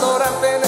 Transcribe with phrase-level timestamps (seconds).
[0.00, 0.67] Desde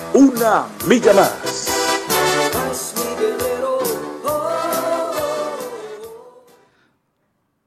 [0.13, 1.67] una milla más.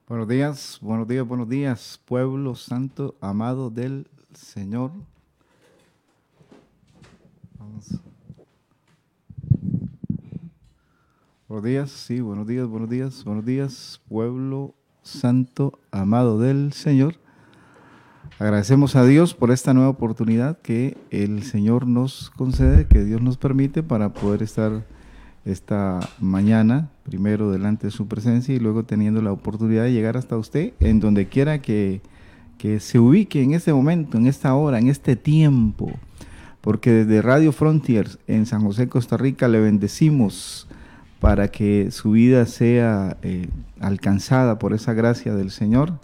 [0.07, 4.91] Buenos días, buenos días, buenos días, pueblo santo, amado del Señor.
[11.49, 17.24] Buenos días, sí, buenos días, buenos días, buenos días, pueblo santo, amado del Señor.
[18.45, 23.39] Agradecemos a Dios por esta nueva oportunidad que el Señor nos concede, que Dios nos
[23.39, 24.85] permite para poder estar
[25.47, 30.37] esta mañana, primero delante de su presencia y luego teniendo la oportunidad de llegar hasta
[30.37, 32.03] usted en donde quiera que,
[32.59, 35.91] que se ubique en este momento, en esta hora, en este tiempo.
[36.61, 40.69] Porque desde Radio Frontiers en San José, Costa Rica, le bendecimos
[41.19, 43.49] para que su vida sea eh,
[43.81, 45.95] alcanzada por esa gracia del Señor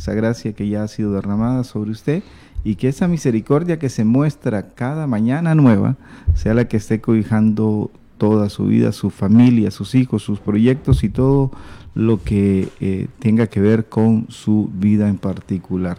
[0.00, 2.22] esa gracia que ya ha sido derramada sobre usted
[2.64, 5.96] y que esa misericordia que se muestra cada mañana nueva
[6.34, 11.10] sea la que esté cobijando toda su vida, su familia, sus hijos, sus proyectos y
[11.10, 11.50] todo
[11.94, 15.98] lo que eh, tenga que ver con su vida en particular.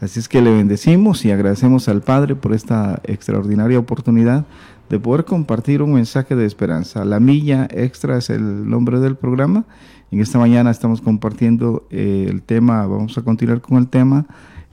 [0.00, 4.46] Así es que le bendecimos y agradecemos al Padre por esta extraordinaria oportunidad
[4.90, 7.04] de poder compartir un mensaje de esperanza.
[7.06, 9.64] La milla extra es el nombre del programa
[10.12, 14.26] en esta mañana estamos compartiendo eh, el tema, vamos a continuar con el tema,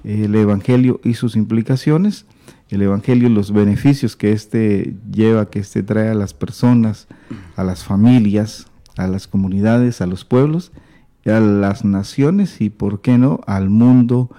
[0.04, 2.26] el Evangelio y sus implicaciones,
[2.70, 7.08] el Evangelio y los beneficios que éste lleva, que éste trae a las personas,
[7.56, 10.72] a las familias, a las comunidades, a los pueblos,
[11.26, 14.32] a las naciones y, por qué no, al mundo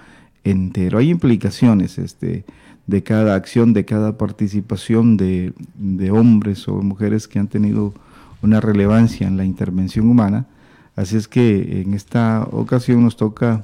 [0.43, 0.97] entero.
[0.97, 2.43] Hay implicaciones este,
[2.89, 7.93] de cada acción, de cada participación de, de hombres o mujeres que han tenido
[8.41, 10.47] una relevancia en la intervención humana
[10.99, 13.63] Así es que en esta ocasión nos toca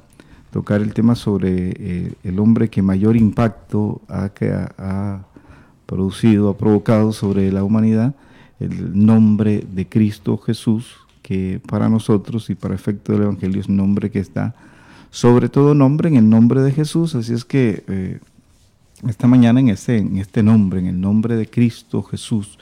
[0.53, 5.25] tocar el tema sobre eh, el hombre que mayor impacto ha, que ha,
[5.85, 8.15] producido, ha provocado sobre la humanidad,
[8.61, 13.75] el nombre de Cristo Jesús, que para nosotros y para efecto del Evangelio es un
[13.75, 14.55] nombre que está
[15.11, 17.15] sobre todo nombre en el nombre de Jesús.
[17.15, 18.19] Así es que eh,
[19.09, 22.57] esta mañana en este, en este nombre, en el nombre de Cristo Jesús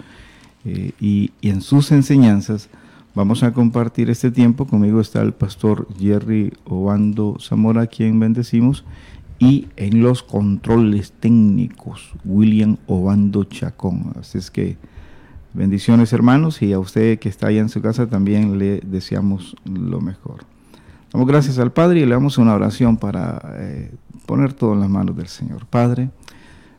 [0.66, 2.70] eh, y en sus enseñanzas,
[3.16, 4.66] Vamos a compartir este tiempo.
[4.66, 8.86] Conmigo está el pastor Jerry Obando Zamora, quien bendecimos,
[9.38, 14.14] y en los controles técnicos, William Obando Chacón.
[14.20, 14.78] Así es que
[15.54, 20.02] bendiciones hermanos y a usted que está allá en su casa también le deseamos lo
[20.02, 20.46] mejor.
[21.12, 23.94] Damos gracias al Padre y le damos una oración para eh,
[24.26, 25.68] poner todo en las manos del Señor.
[25.68, 26.10] Padre,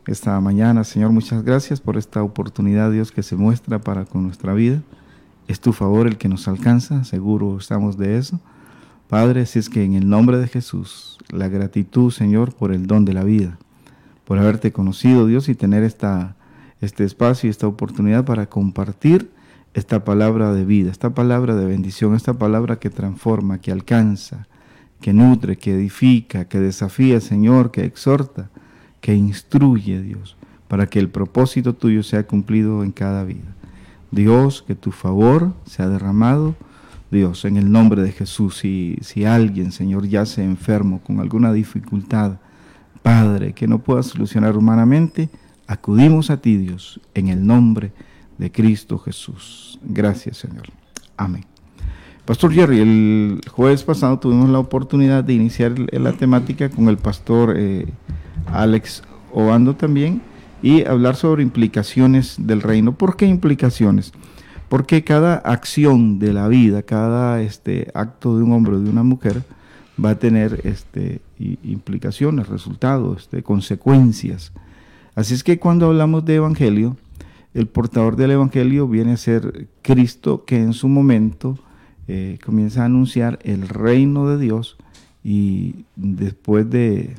[0.07, 4.53] esta mañana, Señor, muchas gracias por esta oportunidad, Dios, que se muestra para con nuestra
[4.53, 4.81] vida.
[5.47, 8.39] Es tu favor el que nos alcanza, seguro estamos de eso.
[9.09, 13.05] Padre, si es que en el nombre de Jesús, la gratitud, Señor, por el don
[13.05, 13.57] de la vida,
[14.25, 16.35] por haberte conocido, Dios, y tener esta,
[16.81, 19.31] este espacio y esta oportunidad para compartir
[19.73, 24.47] esta palabra de vida, esta palabra de bendición, esta palabra que transforma, que alcanza,
[25.01, 28.49] que nutre, que edifica, que desafía, Señor, que exhorta,
[29.05, 30.35] que instruye, Dios,
[30.67, 33.53] para que el propósito tuyo sea cumplido en cada vida.
[34.09, 36.55] Dios, que tu favor sea derramado.
[37.11, 42.39] Dios, en el nombre de Jesús, si, si alguien, Señor, yace enfermo con alguna dificultad,
[43.03, 45.29] Padre, que no pueda solucionar humanamente,
[45.67, 47.91] acudimos a ti, Dios, en el nombre
[48.39, 49.79] de Cristo Jesús.
[49.83, 50.63] Gracias, Señor.
[51.15, 51.45] Amén.
[52.25, 57.53] Pastor Jerry, el jueves pasado tuvimos la oportunidad de iniciar la temática con el pastor
[57.55, 57.85] eh,
[58.47, 60.21] Alex Obando también,
[60.61, 62.93] y hablar sobre implicaciones del reino.
[62.93, 64.13] ¿Por qué implicaciones?
[64.69, 69.03] Porque cada acción de la vida, cada este, acto de un hombre o de una
[69.03, 69.43] mujer,
[70.03, 74.53] va a tener este, implicaciones, resultados, este, consecuencias.
[75.13, 76.97] Así es que cuando hablamos de evangelio,
[77.53, 81.57] el portador del evangelio viene a ser Cristo que en su momento
[82.07, 84.77] eh, comienza a anunciar el reino de Dios
[85.23, 87.15] y después de,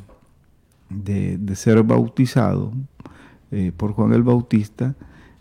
[0.90, 2.72] de, ser bautizado
[3.50, 4.94] eh, por Juan el Bautista,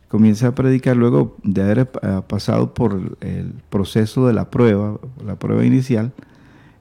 [0.07, 5.37] comienza a predicar luego de haber eh, pasado por el proceso de la prueba, la
[5.37, 6.13] prueba inicial,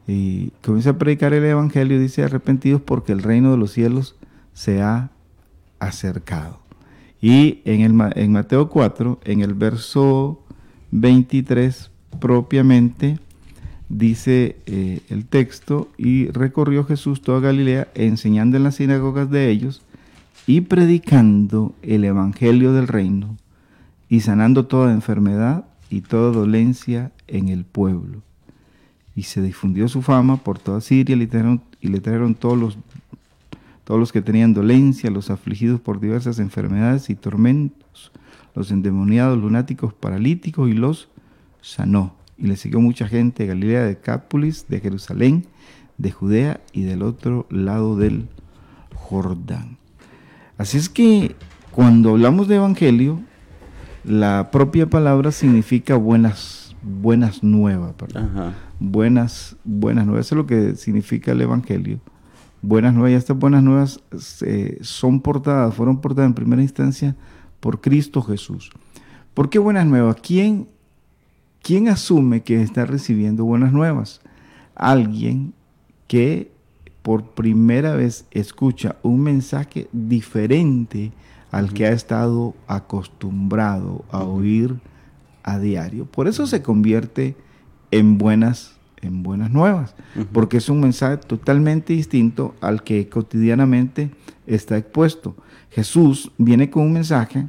[0.07, 4.17] y comienza a predicar el Evangelio, dice arrepentidos porque el reino de los cielos
[4.53, 5.11] se ha
[5.79, 6.59] acercado.
[7.21, 10.43] Y en, el, en Mateo 4, en el verso
[10.91, 11.91] 23
[12.21, 13.19] propiamente,
[13.89, 19.83] dice eh, el texto, y recorrió Jesús toda Galilea, enseñando en las sinagogas de ellos
[20.47, 23.37] y predicando el Evangelio del reino
[24.09, 28.23] y sanando toda enfermedad y toda dolencia en el pueblo
[29.17, 32.79] y se difundió su fama por toda Siria y le trajeron todos los,
[33.85, 38.11] todos los que tenían dolencia, los afligidos por diversas enfermedades y tormentos,
[38.55, 41.09] los endemoniados, lunáticos, paralíticos y los
[41.61, 42.15] sanó.
[42.37, 45.47] Y le siguió mucha gente de Galilea, de Cápulis, de Jerusalén,
[45.99, 48.29] de Judea y del otro lado del
[48.95, 49.79] Jordán.
[50.59, 51.37] Así es que
[51.71, 53.21] cuando hablamos de evangelio,
[54.05, 57.95] la propia palabra significa buenas, buenas nuevas.
[58.79, 60.27] Buenas, buenas nuevas.
[60.27, 62.01] Eso es lo que significa el Evangelio.
[62.61, 63.13] Buenas nuevas.
[63.13, 64.01] Y estas buenas nuevas
[64.43, 67.17] eh, son portadas, fueron portadas en primera instancia
[67.61, 68.71] por Cristo Jesús.
[69.33, 70.17] ¿Por qué buenas nuevas?
[70.23, 70.69] ¿Quién,
[71.65, 74.21] quién asume que está recibiendo buenas nuevas?
[74.77, 75.55] Alguien
[76.07, 76.53] que
[77.03, 81.13] por primera vez escucha un mensaje diferente
[81.51, 84.77] al que ha estado acostumbrado a oír
[85.43, 86.05] a diario.
[86.05, 87.35] Por eso se convierte
[87.91, 89.95] en buenas, en buenas nuevas,
[90.33, 94.11] porque es un mensaje totalmente distinto al que cotidianamente
[94.47, 95.37] está expuesto.
[95.71, 97.47] Jesús viene con un mensaje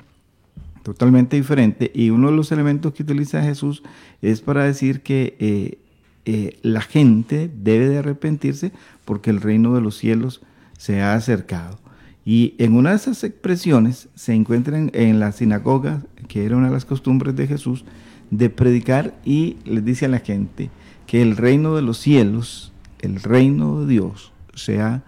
[0.85, 3.81] totalmente diferente y uno de los elementos que utiliza Jesús
[4.21, 5.79] es para decir que eh,
[6.25, 8.71] eh, la gente debe de arrepentirse
[9.03, 10.43] porque el reino de los cielos
[10.77, 11.79] se ha acercado.
[12.23, 16.73] Y en una de esas expresiones se encuentran en la sinagoga, que era una de
[16.73, 17.83] las costumbres de Jesús,
[18.29, 20.69] de predicar y les dice a la gente
[21.07, 25.01] que el reino de los cielos, el reino de Dios, se ha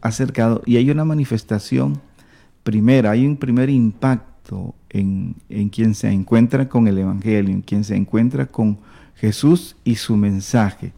[0.00, 2.00] acercado y hay una manifestación
[2.64, 5.34] primera, hay un primer impacto en,
[5.70, 8.78] quien se encuentra con el Evangelio, en quien se encuentra con
[9.14, 10.92] Jesús y su mensaje.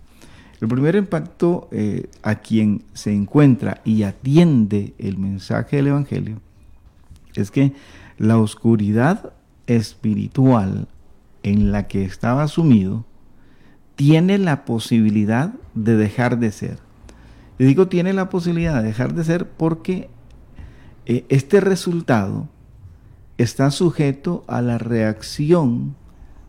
[0.60, 6.40] El primer impacto eh, a quien se encuentra y atiende el mensaje del Evangelio
[7.34, 7.72] es que
[8.18, 9.32] la oscuridad
[9.66, 10.86] espiritual
[11.42, 13.04] en la que estaba sumido,
[13.96, 16.78] tiene la posibilidad de dejar de ser.
[17.58, 20.08] Y digo tiene la posibilidad de dejar de ser porque
[21.06, 22.48] eh, este resultado
[23.42, 25.94] está sujeto a la reacción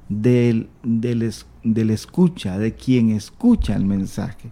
[0.09, 4.51] del, del, escucha, de quien escucha el mensaje.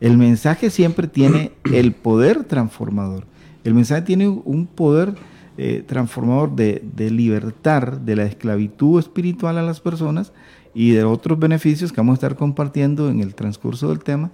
[0.00, 3.26] El mensaje siempre tiene el poder transformador.
[3.64, 5.14] El mensaje tiene un poder
[5.58, 10.32] eh, transformador de, de libertar de la esclavitud espiritual a las personas
[10.74, 14.30] y de otros beneficios que vamos a estar compartiendo en el transcurso del tema.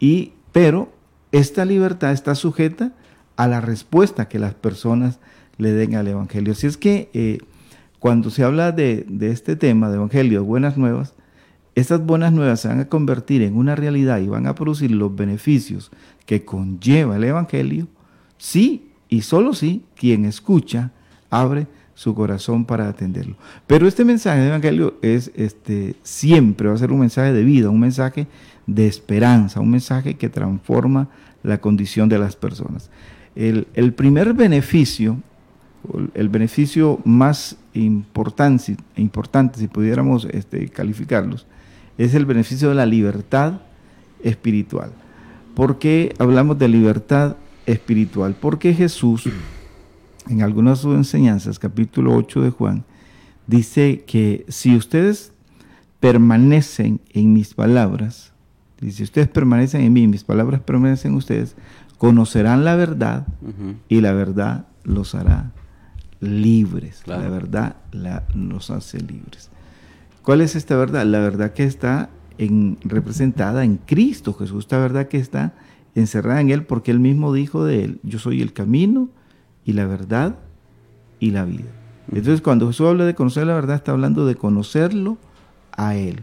[0.00, 0.92] Y, pero
[1.32, 2.92] esta libertad está sujeta
[3.36, 5.18] a la respuesta que las personas
[5.58, 6.52] le den al Evangelio.
[6.52, 7.38] Así es que eh,
[7.98, 11.14] cuando se habla de, este tema de Evangelio, buenas nuevas,
[11.74, 15.14] estas buenas nuevas se van a convertir en una realidad y van a producir los
[15.14, 15.90] beneficios
[16.26, 17.88] que conlleva el Evangelio,
[18.38, 20.92] sí y solo si quien escucha
[21.30, 23.36] abre su corazón para atenderlo.
[23.66, 27.70] Pero este mensaje de Evangelio es este, siempre va a ser un mensaje de vida,
[27.70, 28.26] un mensaje
[28.66, 31.08] de esperanza, un mensaje que transforma
[31.42, 32.90] la condición de las personas.
[33.36, 35.18] El, primer beneficio,
[36.14, 41.46] el beneficio más importante, importante si pudiéramos este, calificarlos,
[41.98, 43.60] es el beneficio de la libertad
[44.22, 44.90] espiritual.
[45.54, 47.36] ¿Por qué hablamos de libertad
[47.66, 49.28] espiritual, porque Jesús,
[50.28, 52.84] en algunas de sus enseñanzas, capítulo 8 de Juan,
[53.46, 55.32] dice que si ustedes
[56.00, 58.32] permanecen en mis palabras,
[58.80, 61.56] si ustedes permanecen en mí, mis palabras permanecen en ustedes,
[61.98, 63.26] conocerán la verdad
[63.88, 65.52] y la verdad los hará
[66.24, 67.02] libres.
[67.06, 69.50] La verdad la, los hace libres.
[70.22, 71.04] ¿Cuál es esta verdad?
[71.04, 75.54] La verdad que está en, representada en Cristo Jesús, esta verdad que está
[75.94, 79.08] encerrada en Él porque Él mismo dijo de Él, yo soy el camino
[79.64, 80.36] y la verdad
[81.20, 81.70] y la vida.
[82.08, 85.18] Entonces cuando Jesús habla de conocer la verdad, está hablando de conocerlo
[85.72, 86.22] a Él.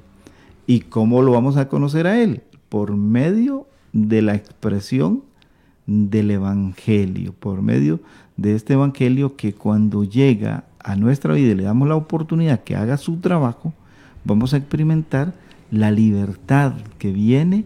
[0.67, 2.43] ¿Y cómo lo vamos a conocer a Él?
[2.69, 5.23] Por medio de la expresión
[5.85, 7.99] del Evangelio, por medio
[8.41, 12.75] de este Evangelio que cuando llega a nuestra vida y le damos la oportunidad que
[12.75, 13.73] haga su trabajo,
[14.25, 15.33] vamos a experimentar
[15.69, 17.65] la libertad que viene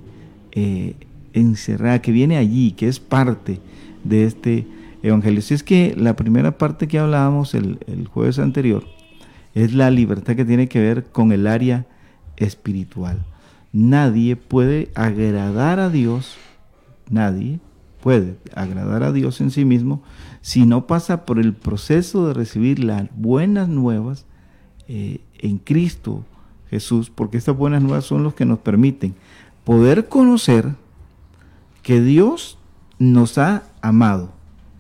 [0.51, 0.95] eh,
[1.33, 3.61] encerrada, que viene allí, que es parte
[4.03, 4.67] de este
[5.01, 5.41] Evangelio.
[5.41, 8.83] Si es que la primera parte que hablábamos el, el jueves anterior
[9.53, 11.85] es la libertad que tiene que ver con el área
[12.35, 13.23] espiritual.
[13.71, 16.35] Nadie puede agradar a Dios,
[17.09, 17.59] nadie
[18.05, 20.03] puede agradar a Dios en sí mismo
[20.41, 24.27] si no pasa por el proceso de recibir las buenas nuevas
[24.87, 26.23] eh, en Cristo
[26.69, 29.15] Jesús, porque estas buenas nuevas son los que nos permiten
[29.63, 30.75] poder conocer
[31.81, 32.59] que Dios
[32.99, 34.29] nos ha amado.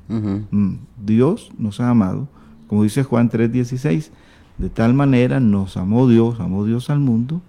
[0.07, 2.27] Mm, Dios nos ha amado,
[2.67, 4.11] como dice Juan 3:16,
[4.59, 7.41] de tal manera nos amó Dios, amó Dios al mundo,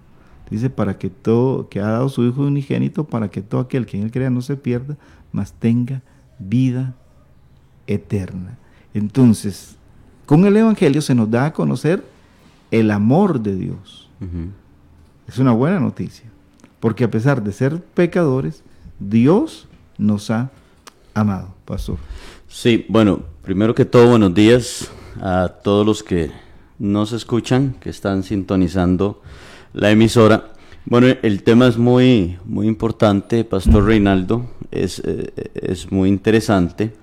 [0.49, 3.97] dice para que todo, que ha dado su Hijo unigénito, para que todo aquel que
[3.97, 4.97] en él crea no se pierda,
[5.31, 6.01] mas tenga
[6.39, 6.95] vida
[7.87, 8.57] eterna.
[8.93, 9.75] Entonces,
[10.25, 12.03] con el Evangelio se nos da a conocer
[12.71, 14.09] el amor de Dios.
[15.27, 16.29] Es una buena noticia,
[16.79, 18.63] porque a pesar de ser pecadores,
[18.99, 19.67] Dios
[19.97, 20.49] nos ha
[21.13, 21.97] amado, pastor.
[22.47, 24.89] Sí, bueno, primero que todo, buenos días
[25.21, 26.31] a todos los que
[26.79, 29.21] nos escuchan, que están sintonizando
[29.73, 30.51] la emisora.
[30.89, 36.93] Bueno, el tema es muy, muy importante, Pastor Reinaldo, es, eh, es muy interesante,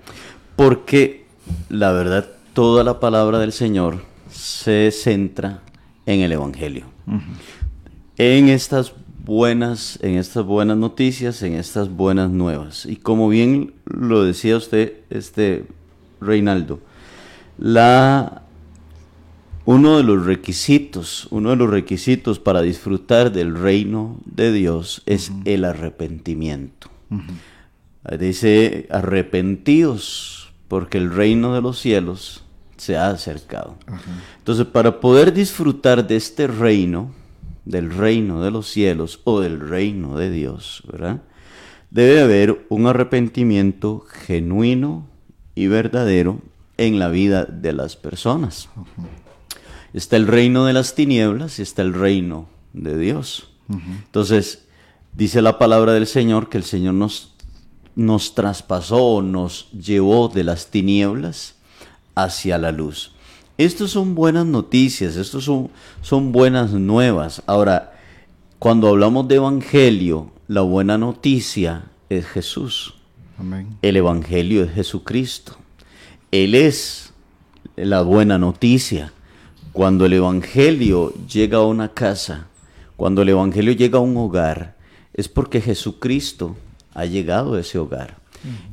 [0.55, 1.27] porque
[1.69, 5.61] la verdad, toda la palabra del Señor se centra
[6.07, 6.85] en el Evangelio.
[8.17, 12.87] En estas buenas, en estas buenas noticias, en estas buenas nuevas.
[12.87, 15.67] Y como bien lo decía usted, este
[16.19, 16.79] Reinaldo,
[17.59, 18.44] la
[19.65, 25.31] uno de los requisitos, uno de los requisitos para disfrutar del reino de Dios es
[25.45, 26.89] el arrepentimiento.
[28.19, 32.43] Dice, arrepentidos, porque el reino de los cielos
[32.77, 33.75] se ha acercado.
[34.37, 37.11] Entonces, para poder disfrutar de este reino,
[37.65, 41.21] del reino de los cielos o del reino de Dios, ¿verdad?
[41.89, 45.07] Debe haber un arrepentimiento genuino
[45.55, 46.41] y verdadero
[46.77, 48.69] en la vida de las personas.
[49.95, 53.47] Está el reino de las tinieblas y está el reino de Dios.
[53.69, 54.65] Entonces,
[55.13, 57.33] dice la palabra del Señor que el Señor nos,
[57.95, 61.55] nos traspasó, nos llevó de las tinieblas
[62.13, 63.13] hacia la luz.
[63.57, 65.69] Estas son buenas noticias, estas son,
[66.01, 67.41] son buenas nuevas.
[67.45, 67.93] Ahora,
[68.59, 72.95] cuando hablamos de evangelio, la buena noticia es Jesús.
[73.81, 75.55] El evangelio es Jesucristo.
[76.31, 77.13] Él es
[77.77, 79.13] la buena noticia.
[79.75, 82.47] Cuando el Evangelio llega a una casa,
[82.95, 84.77] cuando el Evangelio llega a un hogar,
[85.13, 86.55] es porque Jesucristo
[86.93, 88.15] ha llegado a ese hogar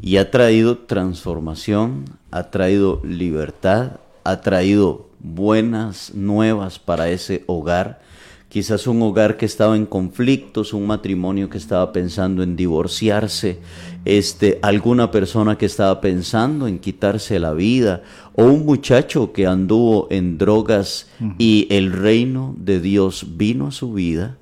[0.01, 8.01] y ha traído transformación, ha traído libertad, ha traído buenas nuevas para ese hogar.
[8.49, 13.59] Quizás un hogar que estaba en conflictos, un matrimonio que estaba pensando en divorciarse,
[14.05, 18.03] este, alguna persona que estaba pensando en quitarse la vida,
[18.35, 21.09] o un muchacho que anduvo en drogas
[21.39, 24.39] y el reino de Dios vino a su vida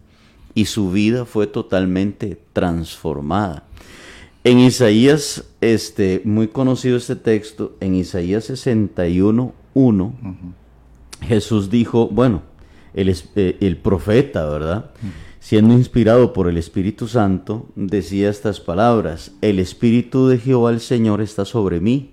[0.54, 3.64] y su vida fue totalmente transformada.
[4.42, 10.14] En Isaías, este, muy conocido este texto, en Isaías 61, 1,
[11.22, 12.42] Jesús dijo, bueno,
[12.94, 14.90] el, eh, el profeta, ¿verdad?
[15.40, 21.22] siendo inspirado por el Espíritu Santo, decía estas palabras, el Espíritu de Jehová el Señor
[21.22, 22.12] está sobre mí,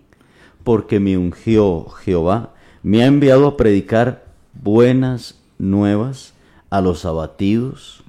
[0.68, 2.50] porque me ungió Jehová,
[2.84, 6.34] me ha enviado a predicar buenas nuevas
[6.70, 8.04] a los abatidos,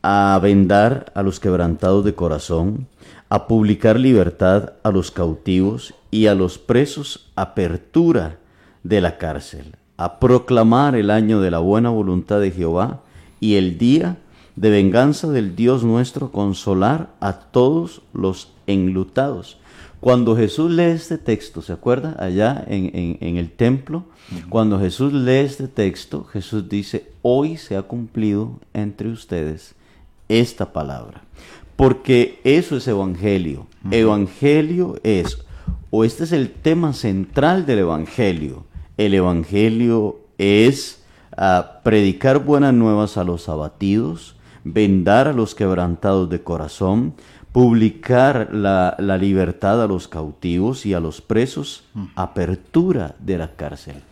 [0.00, 2.86] a vendar a los quebrantados de corazón,
[3.28, 8.38] a publicar libertad a los cautivos y a los presos apertura
[8.82, 13.02] de la cárcel, a proclamar el año de la buena voluntad de Jehová
[13.38, 14.16] y el día
[14.54, 19.58] de venganza del Dios nuestro, consolar a todos los enlutados.
[20.00, 22.14] Cuando Jesús lee este texto, ¿se acuerda?
[22.18, 24.04] Allá en, el templo,
[24.48, 29.74] cuando Jesús lee este texto, Jesús dice, hoy se ha cumplido entre ustedes
[30.28, 31.22] esta palabra.
[31.76, 33.66] Porque eso es evangelio.
[33.90, 35.38] Evangelio es,
[35.90, 38.64] o este es el tema central del evangelio.
[38.96, 41.02] El evangelio es
[41.36, 47.14] ah, predicar buenas nuevas a los abatidos, vendar a los quebrantados de corazón,
[47.56, 51.84] publicar la, libertad a los cautivos y a los presos,
[52.14, 54.02] apertura de la cárcel.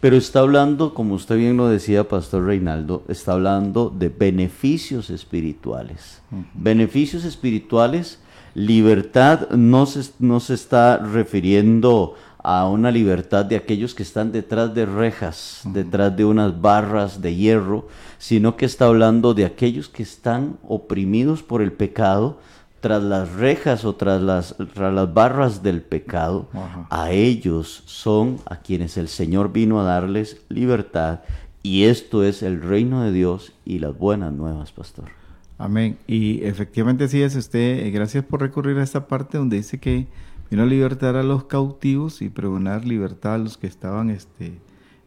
[0.00, 6.22] Pero está hablando, como usted bien lo decía, Pastor Reinaldo, está hablando de beneficios espirituales.
[6.54, 8.20] Beneficios espirituales,
[8.54, 14.72] libertad no se, no se está refiriendo a una libertad de aquellos que están detrás
[14.72, 20.04] de rejas, detrás de unas barras de hierro, sino que está hablando de aquellos que
[20.04, 22.38] están oprimidos por el pecado,
[22.84, 26.50] tras las rejas o tras las, las barras del pecado,
[26.90, 31.20] a ellos son a quienes el Señor vino a darles libertad.
[31.62, 35.06] Y esto es el reino de Dios y las buenas nuevas, pastor.
[35.56, 35.96] Amén.
[36.06, 40.06] Y efectivamente sí es usted, eh, gracias por recurrir a esta parte donde dice que
[40.50, 44.58] vino a libertar a los cautivos y pregonar libertad a los que estaban este,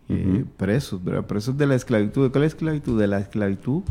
[0.09, 2.23] eh, presos, presos de la esclavitud.
[2.23, 2.99] ¿De cuál esclavitud?
[2.99, 3.83] De la esclavitud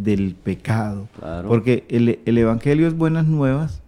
[0.00, 1.08] del pecado.
[1.46, 3.82] Porque el, Evangelio es buenas nuevas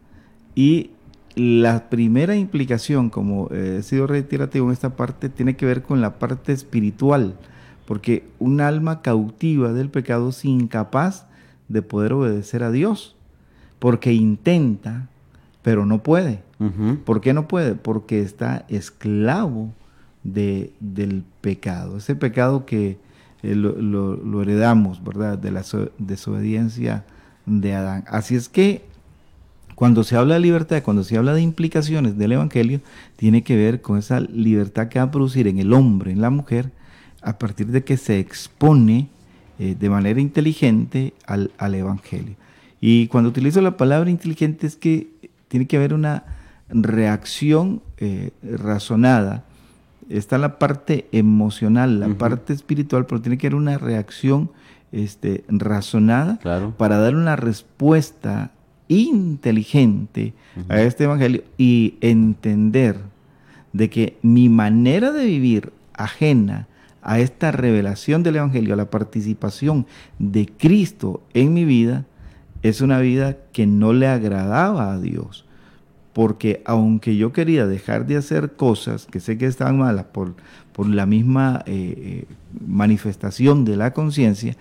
[0.55, 0.91] y
[1.35, 6.19] la primera implicación, como he sido reiterativo en esta parte, tiene que ver con la
[6.19, 7.35] parte espiritual,
[7.87, 11.27] porque un alma cautiva del pecado es incapaz
[11.69, 13.17] de poder obedecer a Dios,
[13.79, 15.09] porque intenta,
[15.63, 16.43] pero no puede.
[17.05, 17.75] ¿Por qué no puede?
[17.75, 19.71] Porque está esclavo
[20.23, 22.99] de, del pecado, ese pecado que
[23.45, 25.37] eh, lo, heredamos, ¿verdad?
[25.37, 25.63] De la
[25.99, 27.05] desobediencia
[27.45, 28.05] de Adán.
[28.09, 28.87] Así es que
[29.75, 32.81] cuando se habla de libertad, cuando se habla de implicaciones del Evangelio,
[33.17, 36.31] tiene que ver con esa libertad que va a producir en el hombre, en la
[36.31, 36.71] mujer,
[37.21, 39.09] a partir de que se expone
[39.59, 42.37] eh, de manera inteligente al, Evangelio.
[42.81, 45.09] Y cuando utilizo la palabra inteligente es que
[45.49, 46.25] tiene que haber una
[46.71, 49.45] reacción eh, razonada
[50.09, 54.51] está la parte emocional, la parte espiritual, pero tiene que haber una reacción
[54.93, 56.39] este, razonada
[56.77, 58.53] para dar una respuesta
[58.89, 60.35] inteligente
[60.69, 62.99] a este evangelio y entender
[63.73, 66.69] de que mi manera de vivir ajena
[67.03, 69.87] a esta revelación del evangelio, a la participación
[70.19, 72.05] de Cristo en mi vida,
[72.63, 75.44] es una vida que no le agradaba a Dios
[76.15, 80.35] porque aunque yo quería dejar de hacer cosas que sé que estaban malas por,
[80.73, 82.35] por la misma eh, eh,
[82.67, 84.57] manifestación de la conciencia,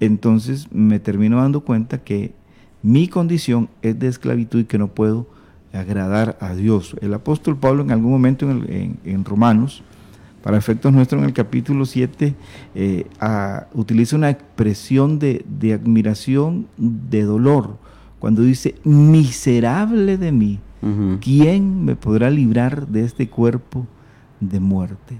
[0.00, 2.32] entonces me termino dando cuenta que
[2.82, 5.26] mi condición es de esclavitud y que no puedo
[5.72, 6.94] agradar a Dios.
[7.00, 9.82] El apóstol Pablo en algún momento en, Romanos,
[10.42, 12.34] para efectos nuestros en el capítulo 7,
[12.74, 13.06] eh,
[13.72, 17.78] utiliza una expresión de, de admiración, de dolor,
[18.18, 20.60] cuando dice, miserable de mí,
[21.20, 23.86] ¿quién me podrá librar de este cuerpo
[24.40, 25.18] de muerte?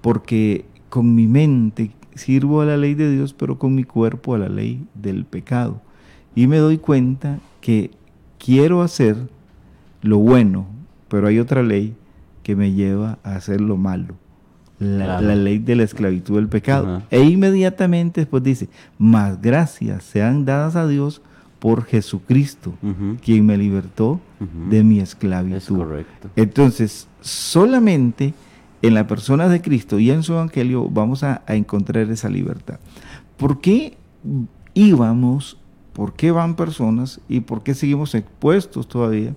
[0.00, 4.38] Porque con mi mente sirvo a la ley de Dios, pero con mi cuerpo a
[4.38, 5.80] la ley del pecado.
[6.34, 7.90] Y me doy cuenta que
[8.38, 9.16] quiero hacer
[10.02, 10.66] lo bueno,
[11.08, 11.94] pero hay otra ley
[12.42, 14.14] que me lleva a hacer lo malo.
[14.78, 17.02] La, ley de la esclavitud del pecado.
[17.10, 21.20] E inmediatamente después dice, más gracias sean dadas a Dios
[21.60, 22.72] por Jesucristo,
[23.22, 24.18] quien me libertó
[24.68, 25.84] de mi esclavitud.
[26.34, 28.34] Entonces, solamente
[28.82, 32.80] en la persona de Cristo y en su evangelio vamos a, encontrar esa libertad.
[33.36, 33.98] ¿Por qué
[34.72, 35.58] íbamos,
[35.92, 39.34] por qué van personas y por qué seguimos expuestos todavía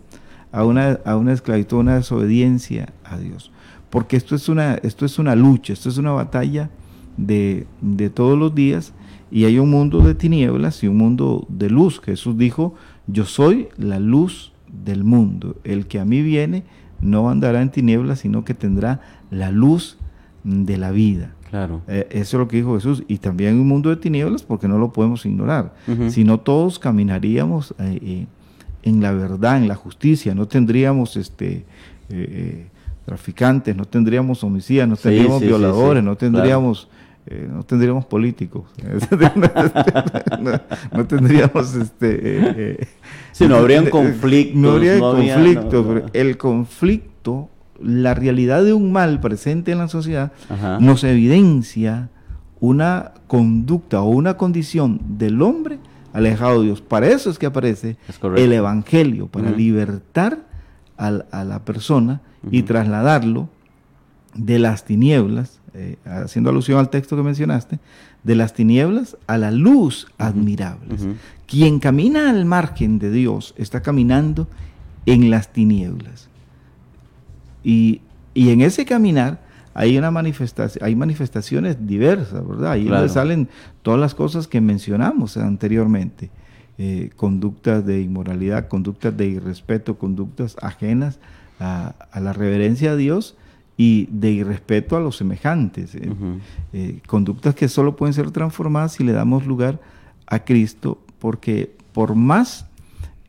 [0.54, 3.52] a una, a una esclavitud, a una desobediencia a Dios?
[3.90, 6.70] Porque esto es una, esto es una lucha, esto es una batalla
[7.18, 8.94] de, de todos los días
[9.34, 12.00] y hay un mundo de tinieblas y un mundo de luz.
[12.00, 12.76] Jesús dijo,
[13.08, 14.54] yo soy la luz
[14.86, 15.56] del mundo.
[15.64, 16.64] El que a mí viene
[17.02, 19.98] no andará en tinieblas, sino que tendrá la luz
[20.44, 21.34] de la vida.
[21.50, 21.82] Claro.
[21.88, 23.04] Eh, eso es lo que dijo Jesús.
[23.08, 25.74] Y también un mundo de tinieblas porque no lo podemos ignorar.
[26.10, 28.28] Si no todos caminaríamos eh, eh,
[28.84, 31.66] en la verdad, en la justicia, no tendríamos este
[33.06, 36.88] traficantes, no tendríamos homicidas, no tendríamos violadores, no tendríamos...
[37.26, 38.66] Eh, no tendríamos políticos,
[40.92, 42.20] no, tendríamos este...
[42.22, 42.88] Eh,
[43.38, 44.60] eh no habría conflictos.
[44.60, 46.04] No habría conflicto.
[46.12, 47.50] el conflicto,
[47.82, 50.34] la realidad de un mal presente en la sociedad,
[50.80, 52.10] nos evidencia
[52.60, 55.80] una conducta o una condición del hombre
[56.12, 56.82] alejado de Dios.
[56.82, 57.96] Para eso es que aparece
[58.36, 60.40] el Evangelio, para libertar
[60.98, 63.50] a, la persona y trasladarlo
[64.36, 67.80] de las tinieblas eh, haciendo alusión al texto que mencionaste,
[68.24, 70.96] de las tinieblas a la luz admirable.
[71.48, 74.48] Quien camina al margen de Dios está caminando
[75.06, 76.30] en las tinieblas.
[77.64, 78.02] Y,
[78.36, 79.42] en ese caminar
[79.74, 82.72] hay, una manifestación, hay manifestaciones diversas, ¿verdad?
[82.72, 83.48] Ahí salen
[83.82, 86.30] todas las cosas que mencionamos anteriormente.
[86.80, 91.20] eh, conductas de inmoralidad, conductas de irrespeto, conductas ajenas
[91.60, 93.36] a, la reverencia a Dios
[93.78, 95.96] y de irrespeto a los semejantes.
[95.96, 96.12] Eh,
[96.74, 99.80] eh, conductas que solo pueden ser transformadas si le damos lugar
[100.28, 102.68] a Cristo, porque por más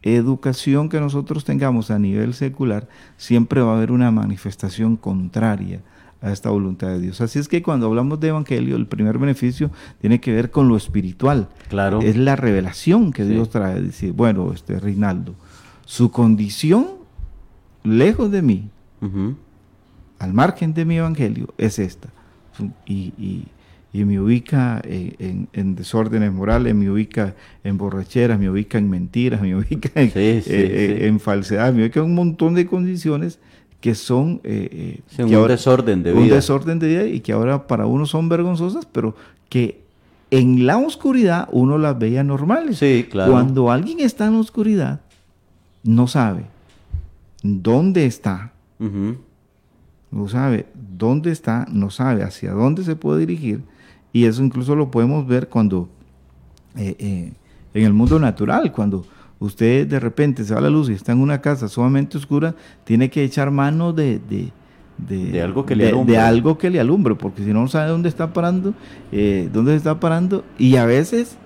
[0.03, 5.81] educación que nosotros tengamos a nivel secular, siempre va a haber una manifestación contraria
[6.21, 7.21] a esta voluntad de Dios.
[7.21, 10.77] Así es que cuando hablamos de evangelio, el primer beneficio tiene que ver con lo
[10.77, 11.49] espiritual.
[11.69, 12.01] Claro.
[12.01, 13.81] Es la revelación que Dios trae.
[13.81, 15.35] Decir, bueno, este Reinaldo,
[15.85, 16.87] su condición
[17.83, 18.71] lejos de mí,
[20.19, 22.09] al margen de mi evangelio, es esta.
[22.87, 23.45] Y,
[23.93, 29.91] me ubica en, desórdenes morales, me ubica en borracheras, me ubica en mentiras, me ubica
[29.95, 33.39] en, eh, en falsedad, me ubica en un montón de condiciones
[33.85, 36.23] que son eh, eh, un desorden de vida.
[36.23, 39.15] Un desorden de vida y que ahora para uno son vergonzosas, pero
[39.51, 39.83] que
[40.31, 42.79] en la oscuridad uno las veía normales.
[42.79, 43.33] Sí, claro.
[43.33, 45.03] Cuando alguien está en la oscuridad,
[45.83, 46.47] no sabe
[47.43, 48.53] dónde está,
[50.15, 53.63] no sabe dónde está, no sabe hacia dónde se puede dirigir,
[54.13, 55.89] y eso incluso lo podemos ver cuando
[56.77, 57.33] eh,
[57.75, 59.05] en el mundo natural, cuando
[59.41, 62.55] usted de repente se va a la luz y está en una casa sumamente oscura,
[62.85, 64.21] tiene que echar mano de,
[65.09, 66.13] de, algo que le alumbre.
[66.13, 68.73] De algo que le alumbre, porque si no sabe dónde está parando,
[69.11, 71.37] eh, dónde se está parando, y a veces,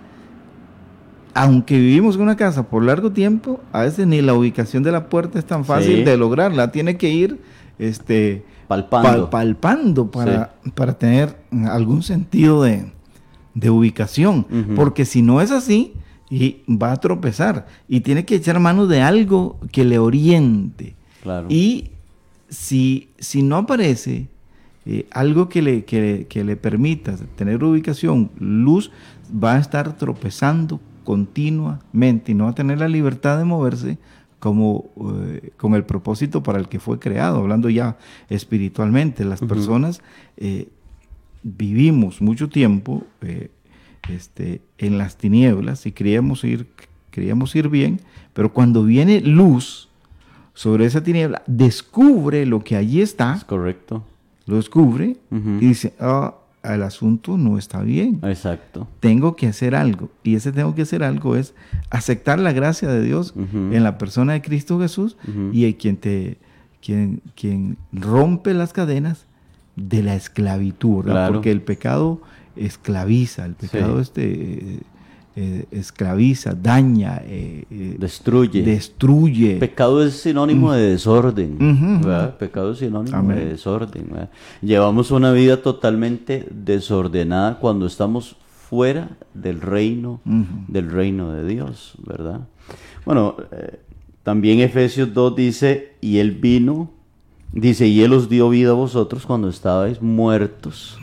[1.32, 5.08] aunque vivimos en una casa por largo tiempo, a veces ni la ubicación de la
[5.08, 7.40] puerta es tan fácil de lograrla, tiene que ir
[7.78, 12.92] este, palpando, palpando para, para tener algún sentido de,
[13.70, 15.94] ubicación, porque si no es así,
[16.30, 20.94] y va a tropezar y tiene que echar mano de algo que le oriente.
[21.48, 21.90] Y
[22.48, 24.28] si, si no aparece
[24.86, 28.90] eh, algo que le, que, le permita tener ubicación, luz,
[29.32, 33.98] va a estar tropezando continuamente y no va a tener la libertad de moverse
[34.38, 37.96] como eh, con el propósito para el que fue creado, hablando ya
[38.28, 39.24] espiritualmente.
[39.24, 40.00] Las personas
[40.36, 40.68] eh,
[41.42, 43.04] vivimos mucho tiempo
[44.08, 46.66] este, en las tinieblas y queríamos ir,
[47.10, 48.00] queríamos ir bien,
[48.32, 49.88] pero cuando viene luz
[50.54, 53.34] sobre esa tiniebla, descubre lo que allí está.
[53.34, 54.04] Es correcto.
[54.46, 56.34] Lo descubre y dice, ah,
[56.74, 58.20] el asunto no está bien.
[58.22, 58.88] Exacto.
[59.00, 60.10] Tengo que hacer algo.
[60.22, 61.54] Y ese tengo que hacer algo es
[61.90, 65.16] aceptar la gracia de Dios en la persona de Cristo Jesús
[65.52, 66.38] y quien te
[66.80, 69.26] quien, quien rompe las cadenas
[69.76, 72.20] de la esclavitud, porque el pecado
[72.56, 74.80] esclaviza, el pecado este
[75.40, 78.60] eh, esclaviza, daña, eh, eh, destruye.
[78.64, 79.58] destruye.
[79.60, 82.00] Pecado es sinónimo de desorden.
[82.40, 84.08] Pecado es sinónimo de desorden.
[84.62, 88.34] Llevamos una vida totalmente desordenada cuando estamos
[88.68, 92.40] fuera del reino, del reino de Dios, ¿verdad?
[93.04, 93.36] Bueno,
[94.24, 96.90] también Efesios 2 dice, y él vino,
[97.52, 100.98] dice, y él os dio vida a vosotros cuando estabais muertos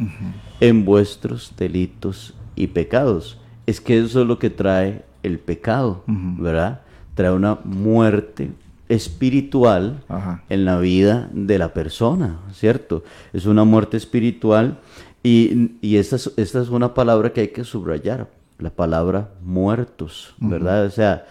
[0.60, 3.38] en vuestros delitos y pecados.
[3.66, 6.82] Es que eso es lo que trae el pecado, ¿verdad?
[7.16, 8.52] Trae una muerte
[8.90, 10.04] espiritual
[10.50, 13.04] en la vida de la persona, ¿cierto?
[13.34, 14.80] Es una muerte espiritual
[15.24, 20.86] y, esta, es, esta es una palabra que hay que subrayar, la palabra muertos, ¿verdad?
[20.86, 21.26] O sea,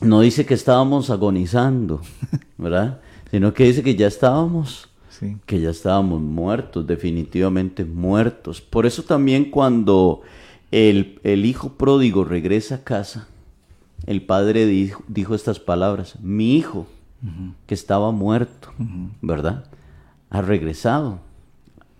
[0.00, 2.02] no dice que estábamos agonizando,
[2.58, 3.00] ¿verdad?
[3.30, 4.90] Sino que dice que ya estábamos
[5.44, 8.60] que ya estábamos muertos, definitivamente muertos.
[8.60, 10.22] Por eso también cuando
[10.70, 13.28] el, hijo pródigo regresa a casa,
[14.06, 16.86] el padre dijo, estas palabras, mi hijo,
[17.66, 18.72] que estaba muerto,
[19.20, 19.64] ¿verdad?
[20.30, 21.20] Ha regresado,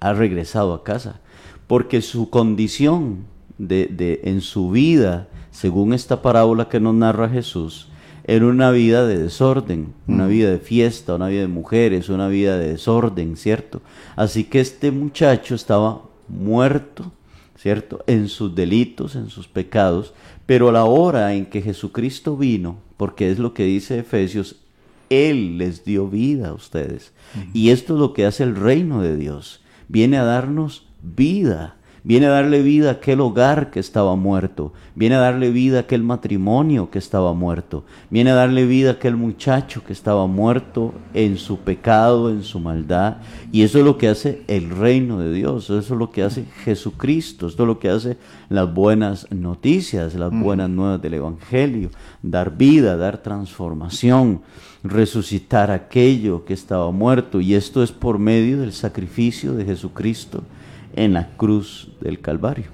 [0.00, 1.20] ha regresado a casa,
[1.66, 3.24] porque su condición
[3.58, 7.88] de, de, en su vida, según esta parábola que nos narra Jesús,
[8.24, 12.58] era una vida de desorden, una vida de fiesta, una vida de mujeres, una vida
[12.58, 13.82] de desorden, ¿cierto?
[14.16, 17.12] Así que este muchacho estaba muerto,
[17.60, 18.02] ¿cierto?
[18.06, 20.14] En sus delitos, en sus pecados,
[20.46, 24.56] pero a la hora en que Jesucristo vino, porque es lo que dice Efesios,
[25.10, 27.12] Él les dio vida a ustedes.
[27.52, 29.60] Y esto es lo que hace el reino de Dios.
[29.88, 34.72] Viene a darnos vida Viene a darle vida a aquel hogar que estaba muerto.
[34.94, 37.84] Viene a darle vida a aquel matrimonio que estaba muerto.
[38.08, 42.58] Viene a darle vida a aquel muchacho que estaba muerto en su pecado, en su
[42.58, 43.18] maldad.
[43.52, 45.64] Y eso es lo que hace el reino de Dios.
[45.64, 47.46] Eso es lo que hace Jesucristo.
[47.46, 48.16] Esto es lo que hace
[48.48, 51.90] las buenas noticias, las buenas nuevas del Evangelio.
[52.22, 54.40] Dar vida, dar transformación
[54.82, 57.40] resucitar aquello que estaba muerto.
[57.40, 60.42] Y esto es por medio del sacrificio de Jesucristo
[60.94, 62.66] en la cruz del Calvario.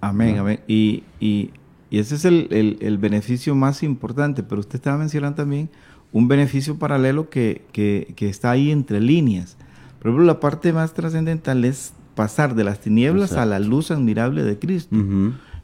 [0.00, 0.60] Amén, amén.
[0.68, 1.50] Y, Y
[1.90, 5.70] ese es el, beneficio más importante, pero usted estaba mencionando también
[6.12, 9.56] un beneficio paralelo que, está ahí entre líneas.
[9.98, 14.42] Por ejemplo, la parte más trascendental es pasar de las tinieblas a la luz admirable
[14.42, 14.96] de Cristo.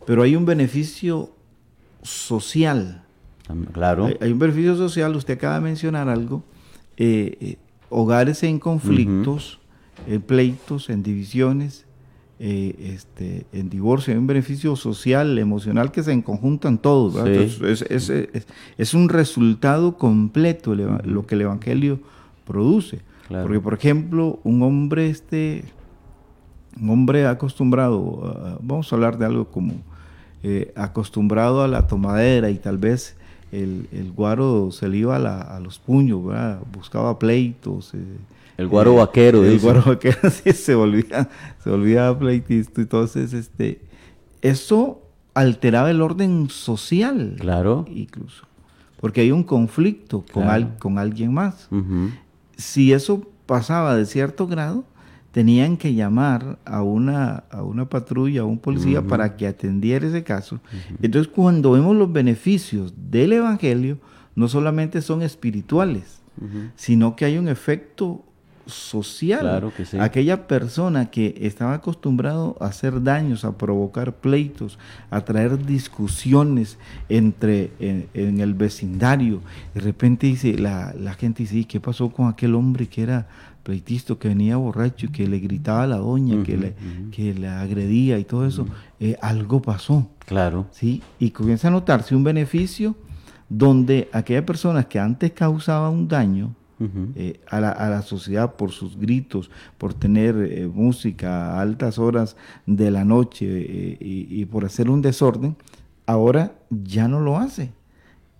[0.07, 1.31] Pero hay un beneficio
[2.03, 3.05] social.
[3.73, 4.09] Claro.
[4.21, 6.45] Hay, un beneficio social, usted acaba de mencionar algo,
[6.97, 7.57] eh, eh,
[7.89, 9.59] hogares en conflictos,
[10.07, 11.87] en pleitos, en divisiones,
[12.43, 17.15] eh, este, en divorcio, hay un beneficio social, emocional que se conjuntan todos.
[17.29, 22.01] es, un resultado completo lo que el Evangelio
[22.47, 23.01] produce.
[23.29, 25.65] Porque, por ejemplo, un hombre, este,
[26.81, 29.75] un hombre acostumbrado, vamos a hablar de algo como
[30.43, 33.15] eh, acostumbrado a la tomadera y tal vez
[33.53, 36.23] el, guaro se le iba a, los puños,
[36.73, 37.93] buscaba pleitos.
[37.93, 37.99] Eh,
[38.61, 39.45] el guaro vaquero.
[39.45, 41.29] El guaro vaquero, sí, se volvía,
[41.63, 42.81] se volvía pleitista.
[42.81, 43.81] Entonces, este,
[44.43, 45.03] eso
[45.35, 47.37] alteraba el orden social.
[47.39, 47.87] Claro.
[47.89, 48.47] Incluso.
[49.01, 50.45] Porque hay un conflicto con,
[50.79, 51.69] con alguien más.
[52.57, 54.85] Si eso pasaba de cierto grado,
[55.33, 60.23] tenían que llamar a una, a una patrulla, a un policía para que atendiera ese
[60.23, 60.61] caso.
[61.01, 63.99] Entonces, cuando vemos los beneficios del Evangelio,
[64.35, 66.21] no solamente son espirituales,
[66.77, 68.25] sino que hay un efecto
[68.71, 69.41] social.
[69.41, 69.99] Claro que sí.
[69.99, 74.79] Aquella persona que estaba acostumbrado a hacer daños, a provocar pleitos,
[75.11, 76.79] a traer discusiones
[77.09, 79.41] entre en, el vecindario,
[79.75, 83.29] de repente dice, la, la gente dice, ¿qué pasó con aquel hombre que era
[83.63, 86.75] pleitista, que venía borracho y que le gritaba a la doña, que, le,
[87.13, 88.67] que le agredía y todo eso?
[88.99, 90.09] Eh, algo pasó.
[90.27, 90.67] Claro.
[90.71, 91.03] ¿sí?
[91.19, 92.95] Y comienza a notarse un beneficio
[93.49, 96.55] donde aquellas personas que antes causaban un daño,
[97.15, 101.99] eh, a, la, a, la, sociedad por sus gritos, por tener eh, música a altas
[101.99, 105.57] horas de la noche eh, y, por hacer un desorden,
[106.07, 107.73] ahora ya no lo hace.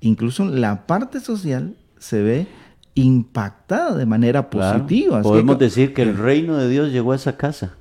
[0.01, 2.47] Incluso la parte social se ve
[2.95, 5.21] impactada de manera positiva.
[5.21, 7.75] Podemos decir que el reino de Dios llegó a esa casa.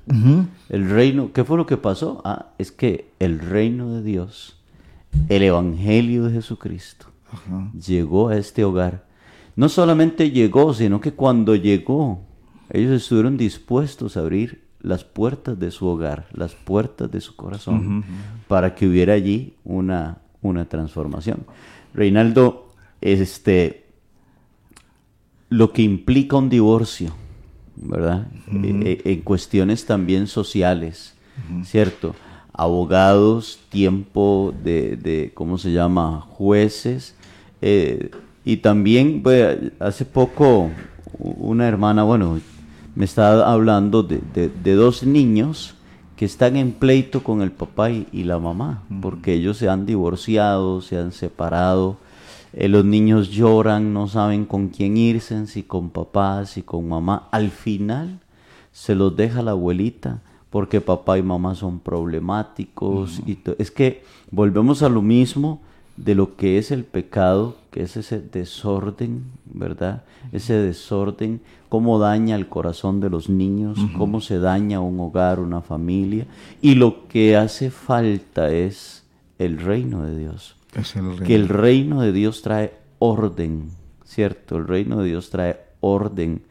[0.68, 2.20] El reino, ¿qué fue lo que pasó?
[2.26, 4.58] Ah, es que el reino de Dios,
[5.30, 7.06] el evangelio de Jesucristo,
[7.72, 9.08] llegó a este hogar
[9.60, 12.22] no solamente llegó, sino que cuando llegó,
[12.70, 18.02] ellos estuvieron dispuestos a abrir las puertas de su hogar, las puertas de su corazón,
[18.48, 21.44] para que hubiera allí una, una transformación.
[21.92, 22.70] Reinaldo,
[23.02, 23.84] este,
[25.50, 27.14] lo que implica un divorcio,
[27.76, 28.28] ¿verdad?
[28.50, 31.18] E, e, en cuestiones también sociales,
[31.64, 32.14] ¿cierto?
[32.54, 36.22] Abogados, tiempo de, de, ¿cómo se llama?
[36.22, 37.14] Jueces,
[37.60, 38.10] eh,
[38.44, 40.70] y también, pues, hace poco
[41.18, 42.40] una hermana, bueno,
[42.94, 45.74] me estaba hablando de, dos niños
[46.16, 50.80] que están en pleito con el papá y, la mamá, porque ellos se han divorciado,
[50.80, 51.96] se han separado.
[52.52, 57.28] Eh, los niños lloran, no saben con quién irse, si con papá, si con mamá.
[57.30, 58.18] Al final
[58.72, 63.20] se los deja la abuelita porque papá y mamá son problemáticos.
[63.24, 65.60] y es que volvemos a lo mismo
[65.96, 70.04] de lo que es el pecado, que es ese desorden, ¿verdad?
[70.32, 75.60] Ese desorden, cómo daña el corazón de los niños, cómo se daña un hogar, una
[75.60, 76.26] familia.
[76.62, 79.04] Y lo que hace falta es
[79.38, 80.56] el reino de Dios.
[81.26, 83.70] Que el reino de Dios trae orden,
[84.04, 84.56] ¿cierto?
[84.56, 86.42] El reino de Dios trae orden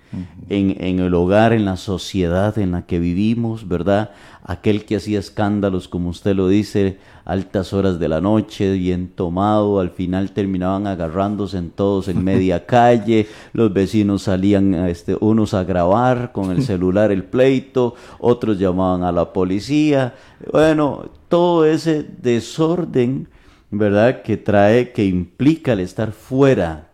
[0.50, 4.12] en, en, el hogar, en la sociedad en la que vivimos, ¿verdad?
[4.43, 9.80] Aquel que hacía escándalos, como usted lo dice, altas horas de la noche, bien tomado,
[9.80, 15.63] al final terminaban agarrándose en todos en media calle, los vecinos salían este, unos a
[15.63, 20.15] grabar con el celular el pleito, otros llamaban a la policía,
[20.52, 23.28] bueno, todo ese desorden,
[23.69, 24.24] ¿verdad?
[24.24, 26.88] Que trae, que implica el estar fuera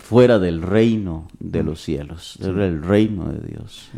[0.00, 3.90] fuera del reino de los cielos, del reino de Dios.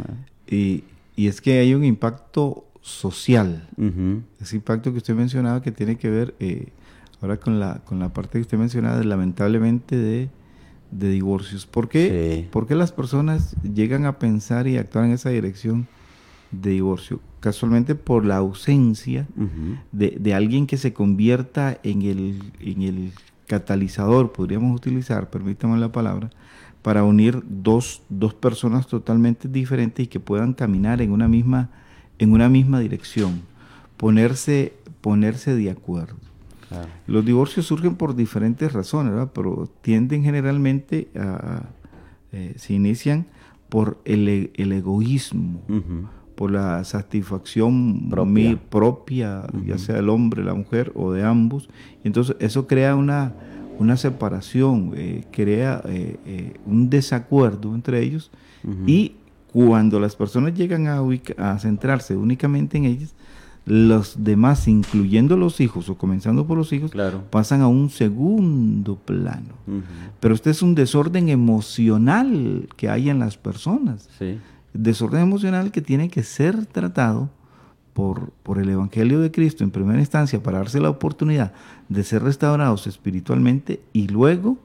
[0.47, 0.85] Y,
[1.17, 3.69] es que hay un impacto social,
[4.41, 6.69] ese impacto que usted mencionaba que tiene que ver eh,
[7.21, 10.29] ahora con la, con la parte que usted mencionaba, lamentablemente, de,
[10.91, 11.65] divorcios.
[11.65, 12.49] ¿Por qué?
[12.71, 15.87] las personas llegan a pensar y actuar en esa dirección
[16.51, 17.21] de divorcio?
[17.41, 19.27] Casualmente por la ausencia
[19.93, 23.13] de, de, alguien que se convierta en el, en el
[23.53, 26.31] catalizador podríamos utilizar, permítame la palabra,
[26.81, 31.69] para unir dos, dos, personas totalmente diferentes y que puedan caminar en una misma,
[32.19, 33.43] en una misma dirección,
[33.99, 36.17] ponerse, ponerse de acuerdo.
[37.07, 41.67] Los divorcios surgen por diferentes razones, pero tienden generalmente a,
[42.33, 43.27] eh, se inician
[43.69, 45.61] por el, e, el egoísmo,
[46.35, 48.59] por la satisfacción Propia.
[48.71, 51.69] propia, ya sea del hombre, la mujer o de ambos.
[52.05, 53.33] Entonces eso crea una,
[53.79, 58.31] una separación, eh, crea eh, eh, un desacuerdo entre ellos
[58.87, 59.13] y
[59.53, 63.15] cuando las personas llegan a, ubica- a centrarse únicamente en ellas,
[63.65, 67.23] los demás, incluyendo los hijos o comenzando por los hijos, Claro.
[67.31, 69.55] pasan a un segundo plano.
[70.21, 74.09] Pero este es un desorden emocional que hay en las personas.
[74.19, 74.39] Sí.
[74.75, 77.31] Desorden emocional que tiene que ser tratado
[77.93, 81.53] por, por el Evangelio de Cristo en primera instancia para darse la oportunidad
[81.89, 84.57] de ser restaurados espiritualmente y luego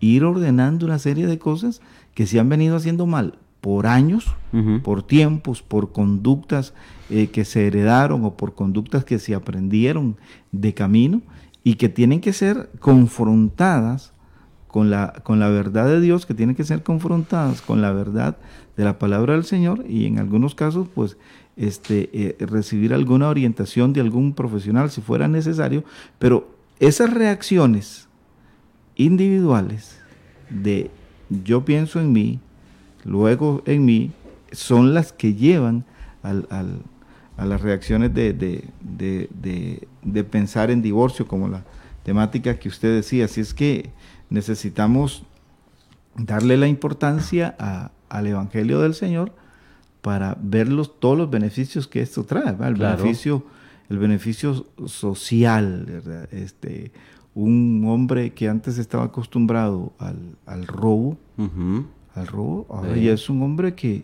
[0.00, 1.80] ir ordenando una serie de cosas
[2.14, 4.34] que se han venido haciendo mal por años,
[4.84, 6.74] por tiempos, por conductas
[7.10, 10.16] eh, que se heredaron o por conductas que se aprendieron
[10.52, 11.22] de camino
[11.64, 14.12] y que tienen que ser confrontadas
[14.68, 18.36] con la, con la verdad de Dios, que tienen que ser confrontadas con la verdad
[18.78, 21.18] de la palabra del Señor y en algunos casos pues
[21.56, 25.84] este, eh, recibir alguna orientación de algún profesional si fuera necesario,
[26.18, 26.48] pero
[26.80, 28.08] esas reacciones
[28.96, 29.98] individuales
[30.48, 30.90] de
[31.44, 32.40] yo pienso en mí,
[33.04, 34.12] luego en mí,
[34.52, 35.84] son las que llevan
[36.22, 36.80] al- al-
[37.36, 41.64] a las reacciones de, de- de- de- de pensar en divorcio, como la
[42.02, 43.26] temática que usted decía.
[43.26, 43.90] Así es que
[44.30, 45.22] necesitamos
[46.16, 49.32] darle la importancia a- al Evangelio del Señor
[50.02, 52.68] para ver los, todos los beneficios que esto trae, ¿verdad?
[52.68, 52.96] el Claro.
[52.98, 53.44] beneficio,
[53.90, 56.28] el beneficio social, ¿verdad?
[56.32, 56.92] este,
[57.34, 60.16] un hombre que antes estaba acostumbrado al,
[60.46, 61.16] al robo,
[62.14, 63.04] al robo, ahora Sí.
[63.04, 64.02] ya es un hombre que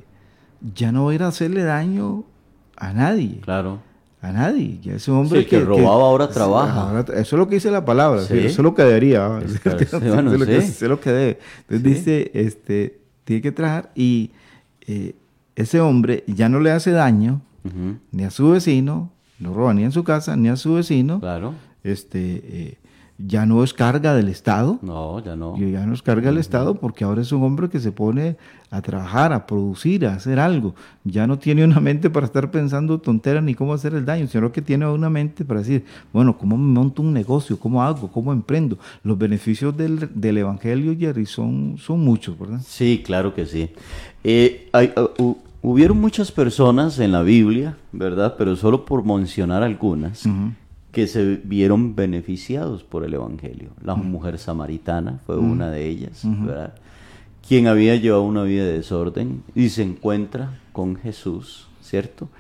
[0.75, 2.25] ya no va a ir a hacerle daño
[2.77, 3.81] a nadie, Claro.
[4.23, 6.89] a nadie, ya es un hombre Sí, que robaba ahora trabaja.
[6.91, 8.39] ahora eso es lo que dice la palabra, Sí.
[8.39, 11.39] eso es lo que debería, Es eso es lo que- debe.
[11.69, 14.31] Entonces dice, este, tiene que trabajar y
[14.87, 15.15] eh,
[15.57, 17.41] ese hombre ya no le hace daño
[18.13, 21.55] ni a su vecino, no roba ni en su casa ni a su vecino, Claro.
[21.83, 22.79] este, eh,
[23.19, 25.55] ya no es carga del Estado, No, ya no.
[25.57, 28.37] y ya no es carga del Estado porque ahora es un hombre que se pone
[28.71, 30.75] a trabajar, a producir, a hacer algo.
[31.05, 34.51] Ya no tiene una mente para estar pensando tonteras ni cómo hacer el daño, sino
[34.51, 37.57] que tiene una mente para decir, bueno, ¿cómo me monto un negocio?
[37.57, 38.11] ¿Cómo hago?
[38.11, 38.79] ¿Cómo emprendo?
[39.05, 42.61] Los beneficios del, del Evangelio, Jerry, son, son muchos, ¿verdad?
[42.67, 43.71] Sí, claro que sí.
[44.25, 48.35] Eh, hay- uh, hu- hubieron muchas personas en la Biblia, ¿verdad?
[48.37, 50.27] Pero solo por mencionar algunas,
[50.95, 53.71] que se vieron beneficiados por el Evangelio.
[53.83, 56.75] La mujer samaritana fue una de ellas, ¿verdad?
[57.47, 62.31] Quien había llevado una vida de desorden y se encuentra con Jesús, ¿cierto?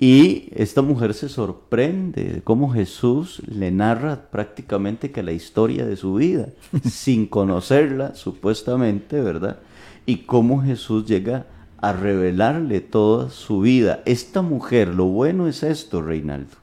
[0.00, 5.96] Y esta mujer se sorprende de cómo Jesús le narra prácticamente que la historia de
[5.96, 6.48] su vida,
[6.90, 9.58] sin conocerla supuestamente, ¿verdad?
[10.04, 11.46] Y cómo Jesús llega
[11.80, 14.02] a revelarle toda su vida.
[14.04, 16.56] Esta mujer, lo bueno es esto, Reinaldo,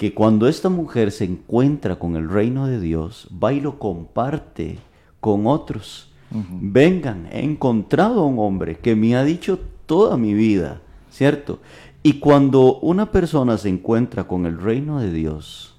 [0.00, 4.78] que cuando esta mujer se encuentra con el reino de Dios, va y lo comparte
[5.20, 6.10] con otros.
[6.30, 11.58] Vengan, he encontrado a un hombre que me ha dicho toda mi vida, ¿cierto?
[12.02, 15.74] Y cuando una persona se encuentra con el reino de Dios,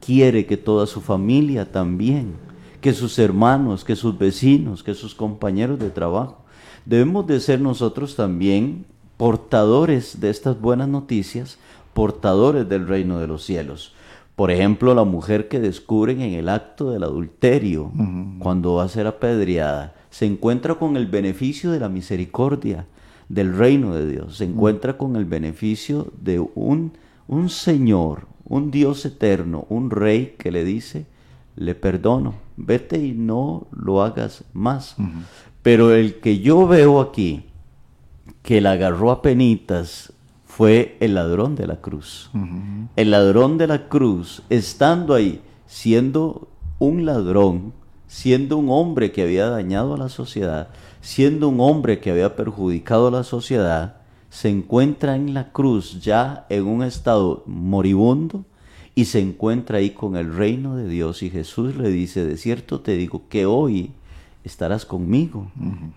[0.00, 2.36] quiere que toda su familia también,
[2.80, 6.38] que sus hermanos, que sus vecinos, que sus compañeros de trabajo,
[6.86, 8.86] debemos de ser nosotros también
[9.18, 11.58] portadores de estas buenas noticias,
[11.92, 13.94] portadores del reino de los cielos.
[14.36, 17.92] Por ejemplo, la mujer que descubren en el acto del adulterio,
[18.38, 22.86] cuando va a ser apedreada, se encuentra con el beneficio de la misericordia
[23.28, 26.92] del reino de Dios, se encuentra con el beneficio de un,
[27.28, 31.06] un Señor, un Dios eterno, un Rey que le dice,
[31.54, 34.96] le perdono, vete y no lo hagas más.
[35.62, 37.44] Pero el que yo veo aquí,
[38.42, 40.12] que la agarró a penitas,
[40.50, 42.28] fue el ladrón de la cruz.
[42.96, 46.48] El ladrón de la cruz, estando ahí, siendo
[46.80, 47.72] un ladrón,
[48.08, 50.68] siendo un hombre que había dañado a la sociedad,
[51.00, 56.46] siendo un hombre que había perjudicado a la sociedad, se encuentra en la cruz ya
[56.48, 58.44] en un estado moribundo
[58.96, 62.80] y se encuentra ahí con el reino de Dios y Jesús le dice, de cierto
[62.80, 63.92] te digo que hoy
[64.42, 65.50] estarás conmigo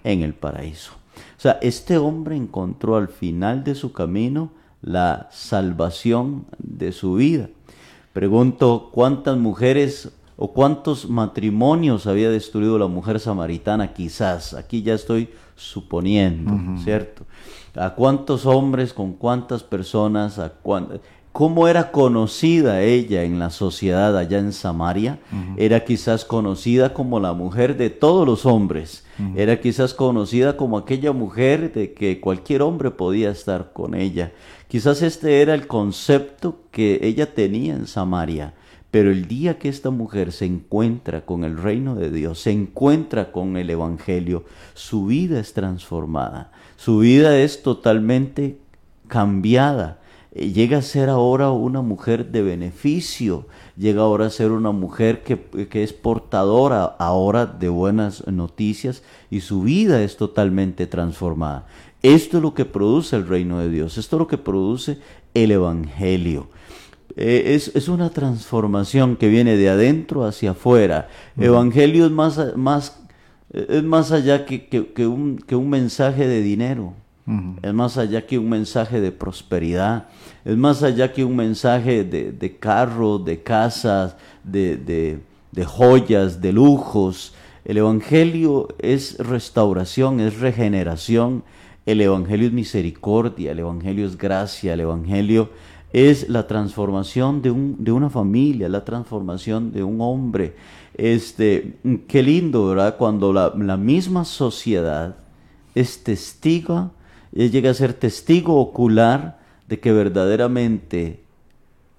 [0.03, 1.02] en el paraíso.
[1.43, 7.49] O sea, este hombre encontró al final de su camino la salvación de su vida.
[8.13, 13.93] Pregunto, ¿cuántas mujeres o cuántos matrimonios había destruido la mujer samaritana?
[13.93, 17.25] Quizás, aquí ya estoy suponiendo, ¿cierto?
[17.75, 21.01] ¿A cuántos hombres, con cuántas personas, a cuán-
[21.33, 25.19] cómo era conocida ella en la sociedad allá en Samaria.
[25.57, 29.03] Era quizás conocida como la mujer de todos los hombres.
[29.35, 34.31] Era quizás conocida como aquella mujer de que cualquier hombre podía estar con ella.
[34.67, 38.53] Quizás este era el concepto que ella tenía en Samaria.
[38.91, 43.31] Pero el día que esta mujer se encuentra con el reino de Dios, se encuentra
[43.31, 44.43] con el Evangelio,
[44.75, 46.51] su vida es transformada.
[46.77, 48.59] Su vida es totalmente
[49.07, 50.02] cambiada
[50.33, 55.39] llega a ser ahora una mujer de beneficio, llega ahora a ser una mujer que,
[55.69, 61.67] que, es portadora ahora de buenas noticias y su vida es totalmente transformada.
[62.01, 64.97] Esto es lo que produce el reino de Dios, esto es lo que produce
[65.33, 66.49] el Evangelio.
[67.15, 71.09] Eh, es, es, una transformación que viene de adentro hacia afuera.
[71.37, 73.03] Evangelio es más, más,
[73.51, 76.95] es más allá que, que, un, que un mensaje de dinero.
[77.25, 80.09] Es más allá que un mensaje de prosperidad,
[80.43, 85.21] es más allá que un mensaje de, de carro, de casas, de,
[85.51, 87.33] de, joyas, de lujos.
[87.63, 91.43] El Evangelio es restauración, es regeneración,
[91.85, 95.49] el Evangelio es misericordia, el Evangelio es gracia, el Evangelio
[95.93, 100.55] es la transformación de, un, de una familia, la transformación de un hombre.
[100.93, 101.77] Este,
[102.09, 102.97] qué lindo, ¿verdad?
[102.97, 105.15] Cuando la, la misma sociedad
[105.73, 106.91] es testigo
[107.35, 111.23] él llega a ser testigo ocular de que verdaderamente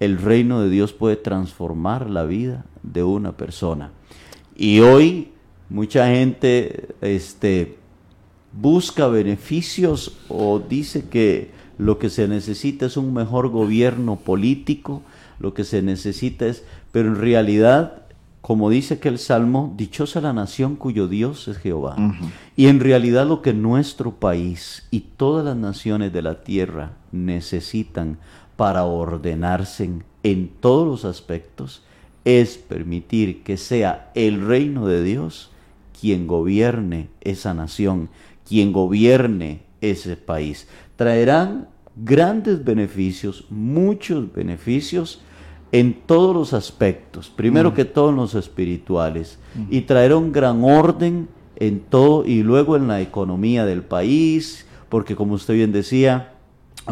[0.01, 3.93] el reino de Dios puede transformar la vida de una persona.
[4.57, 5.29] Y hoy
[5.69, 7.77] mucha gente este,
[8.53, 15.03] busca beneficios o dice que lo que se necesita es un mejor gobierno político,
[15.41, 18.04] lo que se necesita es, pero en realidad
[18.45, 21.97] como dice que el Salmo, dichosa la nación cuyo Dios es Jehová.
[22.57, 28.19] Y en realidad lo que nuestro país y todas las naciones de la tierra necesitan
[28.57, 29.91] para ordenarse
[30.23, 31.85] en, todos los aspectos
[32.27, 35.51] es permitir que sea el reino de Dios
[35.99, 38.11] quien gobierne esa nación,
[38.47, 40.69] quien gobierne ese país.
[40.97, 45.23] Traerán grandes beneficios, muchos beneficios,
[45.73, 47.75] en todos los aspectos, primero mm.
[47.75, 49.67] que todo en los espirituales, mm.
[49.71, 55.17] y traer un gran orden en todo y luego en la economía del país, porque
[55.17, 56.35] como usted bien decía,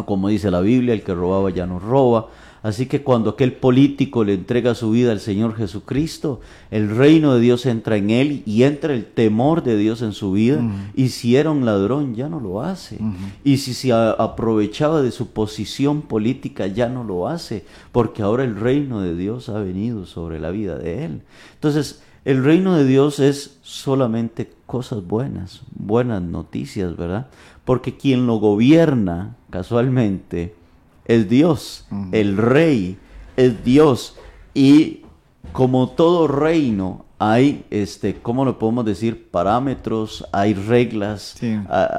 [0.05, 2.29] como dice la Biblia, el que robaba ya no roba,
[2.63, 6.41] Así que cuando aquel político le entrega su vida al Señor Jesucristo,
[6.71, 10.31] el reino de Dios entra en él y entra el temor de Dios en su
[10.33, 10.63] vida.
[10.95, 12.99] Y si era un ladrón, ya no lo hace.
[13.43, 17.65] Y si se aprovechaba de su posición política, ya no lo hace.
[17.91, 21.23] Porque ahora el reino de Dios ha venido sobre la vida de él.
[21.55, 27.27] Entonces, el reino de Dios es solamente cosas buenas, buenas noticias, ¿verdad?
[27.65, 30.55] Porque quien lo gobierna, casualmente,
[31.15, 32.99] es Dios, el rey
[33.37, 34.17] es Dios
[34.55, 35.03] y
[35.53, 39.29] como todo reino hay, este, ¿cómo lo podemos decir?
[39.31, 41.37] Parámetros, hay reglas,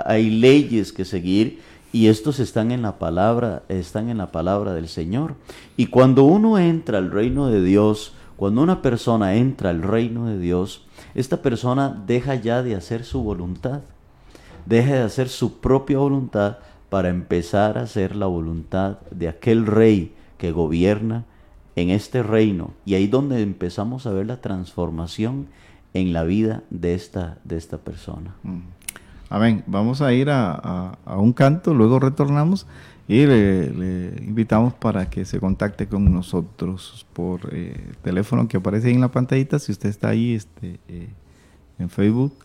[0.06, 1.62] hay leyes que seguir
[1.92, 5.36] y estos están en la palabra, están en la palabra del Señor.
[5.78, 10.40] Y cuando uno entra al reino de Dios, cuando una persona entra al reino de
[10.40, 13.82] Dios, esta persona deja ya de hacer su voluntad,
[14.66, 16.58] deja de hacer su propia voluntad
[16.94, 21.26] para empezar a hacer la voluntad de aquel rey que gobierna
[21.76, 22.76] en este reino.
[22.86, 25.48] Y ahí donde empezamos a ver la transformación
[25.96, 28.36] en la vida de esta, de esta persona.
[28.44, 28.60] Mm.
[29.28, 29.64] Amén.
[29.66, 32.68] Vamos a ir a, un canto, luego retornamos
[33.08, 38.94] y le, invitamos para que se contacte con nosotros por eh, teléfono que aparece ahí
[38.94, 41.10] en la pantallita, si usted está ahí este, eh,
[41.80, 42.36] en Facebook.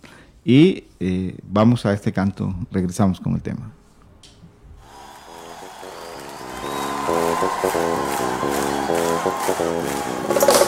[0.42, 3.74] Y eh, vamos a este canto, regresamos con el tema.
[7.40, 7.78] どこど
[10.64, 10.67] こ?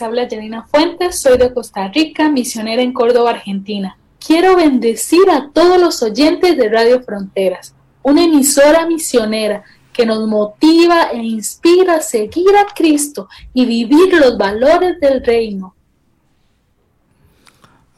[0.00, 3.98] Les habla Janina Fuentes, soy de Costa Rica, misionera en Córdoba, Argentina.
[4.18, 11.10] Quiero bendecir a todos los oyentes de Radio Fronteras, una emisora misionera que nos motiva
[11.12, 15.74] e inspira a seguir a Cristo y vivir los valores del reino.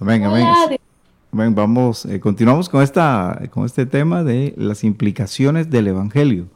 [0.01, 0.49] Amén, amén.
[1.31, 1.55] Amén.
[1.55, 6.49] Vamos, eh, continuamos con, esta, con este tema de las implicaciones del Evangelio.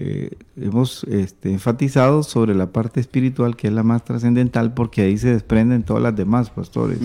[0.00, 5.18] Eh, hemos este, enfatizado sobre la parte espiritual, que es la más trascendental, porque ahí
[5.18, 7.00] se desprenden todas las demás, pastores.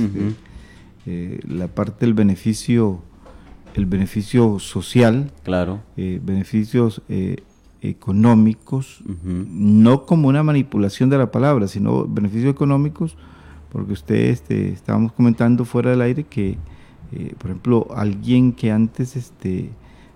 [1.07, 2.99] Eh, la parte del beneficio,
[3.73, 5.81] el beneficio social, claro.
[5.97, 7.01] beneficios
[7.81, 13.17] económicos, no como una manipulación de la palabra, sino beneficios económicos,
[13.71, 16.57] porque usted, este, estábamos comentando fuera del aire que,
[17.11, 19.71] eh, por ejemplo, alguien que antes este,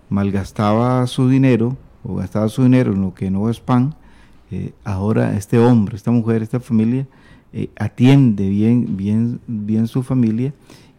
[0.09, 1.75] malgastaba su dinero
[2.07, 3.95] o gastaba su dinero en lo que no es pan,
[4.49, 7.05] eh, ahora este hombre, esta mujer, esta familia,
[7.53, 10.53] eh, atiende bien, bien, bien su familia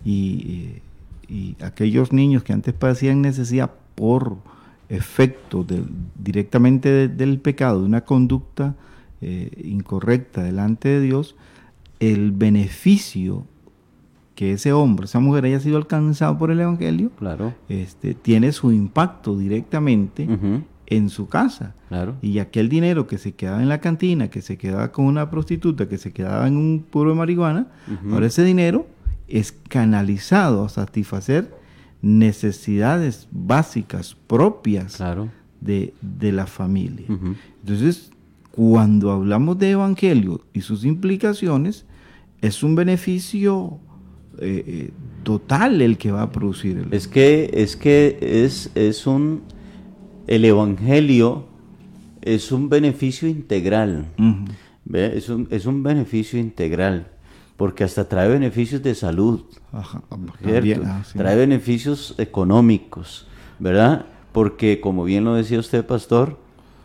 [0.05, 0.81] y,
[1.29, 4.37] y aquellos niños que antes padecían necesidad por
[4.89, 5.67] efecto
[6.17, 8.75] directamente del pecado, de una conducta
[9.21, 11.37] eh, incorrecta delante de Dios,
[12.01, 13.45] el beneficio
[14.35, 17.55] que ese hombre, esa mujer haya sido alcanzado por el Evangelio, claro.
[17.69, 20.29] este, tiene su impacto directamente
[20.91, 21.75] en su casa.
[21.89, 22.17] Claro.
[22.23, 25.89] Y aquel dinero que se quedaba en la cantina, que se quedaba con una prostituta,
[25.89, 27.69] que se quedaba en un puro de marihuana,
[28.11, 28.87] ahora ese dinero
[29.29, 31.55] es canalizado a satisfacer
[32.01, 35.03] necesidades básicas propias
[35.61, 35.93] de,
[36.33, 37.07] la familia.
[37.61, 38.11] Entonces,
[38.51, 41.85] cuando hablamos de evangelio y sus implicaciones,
[42.41, 43.79] es un beneficio
[44.39, 44.91] eh, eh,
[45.25, 46.79] total el que va a producir.
[46.79, 46.95] El...
[46.95, 49.43] Es que es que es, es un
[50.29, 51.47] el evangelio
[52.23, 54.07] es un beneficio integral.
[54.93, 57.09] Es, un, es un beneficio integral
[57.57, 59.41] porque hasta trae beneficios de salud,
[59.73, 60.01] ah,
[61.17, 63.27] trae beneficios económicos,
[63.59, 64.07] ¿verdad?
[64.31, 66.39] Porque como bien lo decía usted, pastor,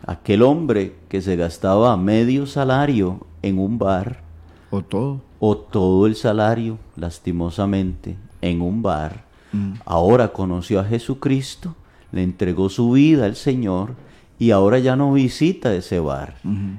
[0.04, 4.22] aquel hombre que se gastaba medio salario en un bar,
[4.70, 9.74] o todo, o todo el salario, lastimosamente, en un bar, mm.
[9.84, 11.76] ahora conoció a Jesucristo,
[12.14, 13.96] le entregó su vida al Señor,
[14.38, 16.36] y ahora ya no visita ese bar.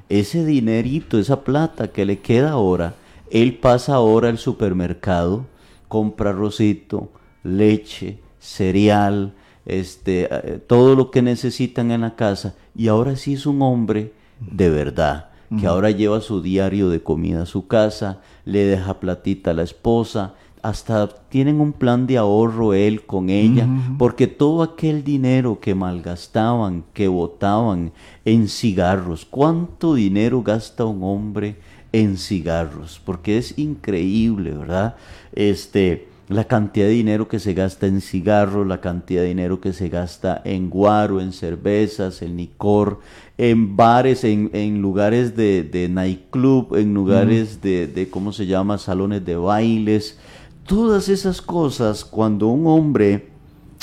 [0.08, 2.94] Ese dinerito, esa plata que le queda ahora,
[3.30, 5.46] él pasa ahora al supermercado,
[5.88, 7.10] compra rosito,
[7.42, 9.34] leche, cereal,
[9.66, 12.54] este, eh, todo lo que necesitan en la casa.
[12.74, 15.30] Y ahora sí es un hombre de verdad,
[15.60, 19.62] que ahora lleva su diario de comida a su casa, le deja platita a la
[19.62, 20.34] esposa,
[20.68, 26.82] hasta tienen un plan de ahorro él con ella, porque todo aquel dinero que malgastaban,
[26.92, 27.92] que botaban
[28.24, 31.54] en cigarros, ¿cuánto dinero gasta un hombre
[31.92, 34.96] en cigarros, porque es increíble, ¿verdad?
[35.32, 39.72] Este, la cantidad de dinero que se gasta en cigarros, la cantidad de dinero que
[39.72, 42.98] se gasta en guaro, en cervezas, en licor,
[43.38, 49.24] en bares, en, lugares de, de, nightclub, en lugares de, de, ¿cómo se llama?, salones
[49.24, 50.18] de bailes.
[50.66, 53.28] Todas esas cosas, cuando un hombre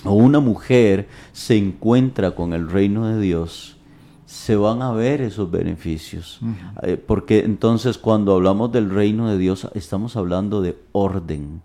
[0.04, 3.78] o una mujer se encuentra con el reino de Dios,
[4.26, 6.40] se van a ver esos beneficios.
[6.82, 11.62] Eh, porque entonces cuando hablamos del reino de Dios estamos hablando de orden.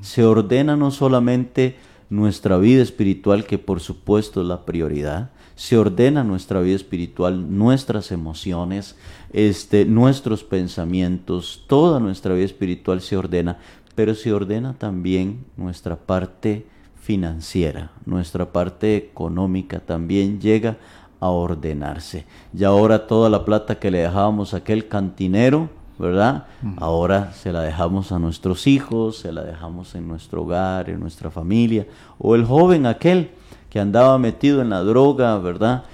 [0.00, 1.76] Se ordena no solamente
[2.08, 8.12] nuestra vida espiritual, que por supuesto es la prioridad, se ordena nuestra vida espiritual, nuestras
[8.12, 8.96] emociones,
[9.32, 13.58] este, nuestros pensamientos, toda nuestra vida espiritual se ordena,
[13.94, 16.66] pero se ordena también nuestra parte
[17.00, 20.76] financiera, nuestra parte económica también llega
[21.20, 22.24] a ordenarse.
[22.56, 25.68] Y ahora toda la plata que le dejábamos a aquel cantinero,
[25.98, 26.46] ¿verdad?
[26.78, 31.30] Ahora se la dejamos a nuestros hijos, se la dejamos en nuestro hogar, en nuestra
[31.30, 31.86] familia.
[32.18, 33.30] O el joven aquel
[33.70, 35.84] que andaba metido en la droga, ¿verdad?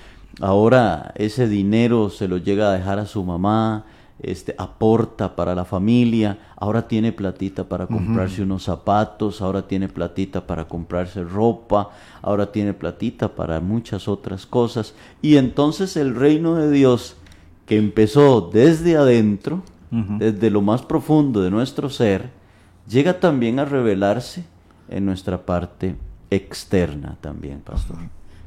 [0.41, 3.85] Ahora ese dinero se lo llega a dejar a su mamá,
[4.21, 10.47] este, aporta para la familia, ahora tiene platita para comprarse unos zapatos, ahora tiene platita
[10.47, 11.91] para comprarse ropa,
[12.21, 14.95] ahora tiene platita para muchas otras cosas.
[15.23, 17.17] Y entonces el reino de Dios,
[17.67, 22.31] que empezó desde adentro, desde lo más profundo de nuestro ser,
[22.89, 24.45] llega también a revelarse
[24.89, 25.95] en nuestra parte
[26.31, 27.97] externa también, pastor.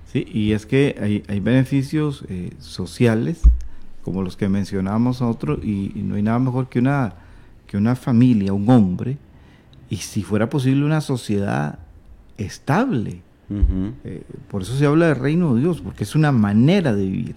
[0.05, 3.41] Sí, y es que hay, hay beneficios eh, sociales
[4.03, 7.13] como los que mencionamos nosotros, y, no hay nada mejor que una,
[7.67, 9.17] que una familia, un hombre,
[9.89, 11.79] y si fuera posible una sociedad
[12.37, 13.21] estable.
[14.05, 17.35] Eh, por eso se habla del reino de Dios, porque es una manera de vivir,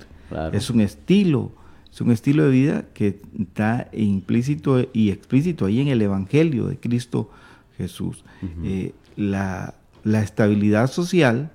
[0.52, 1.50] es un estilo,
[1.92, 6.78] es un estilo de vida que está implícito y explícito ahí en el Evangelio de
[6.78, 7.30] Cristo
[7.76, 8.24] Jesús.
[8.62, 11.50] Eh, la, estabilidad social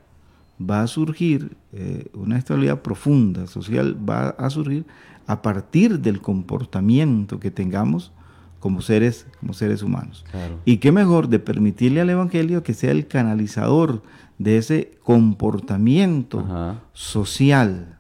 [0.59, 4.85] va a surgir, eh, una estabilidad profunda social va a surgir
[5.27, 8.11] a partir del comportamiento que tengamos
[8.59, 10.25] como seres, como seres humanos.
[10.65, 14.01] Y qué mejor de permitirle al Evangelio que sea el canalizador
[14.37, 17.99] de ese comportamiento social.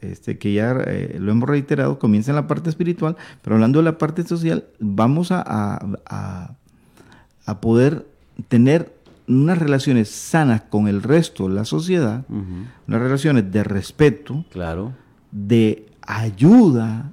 [0.00, 3.84] Este, que ya eh, lo hemos reiterado, comienza en la parte espiritual, pero hablando de
[3.84, 8.06] la parte social, vamos a, a, poder
[8.48, 8.94] tener
[9.26, 14.92] unas relaciones sanas con el resto de la sociedad, unas relaciones de respeto, claro.
[15.30, 17.12] de ayuda,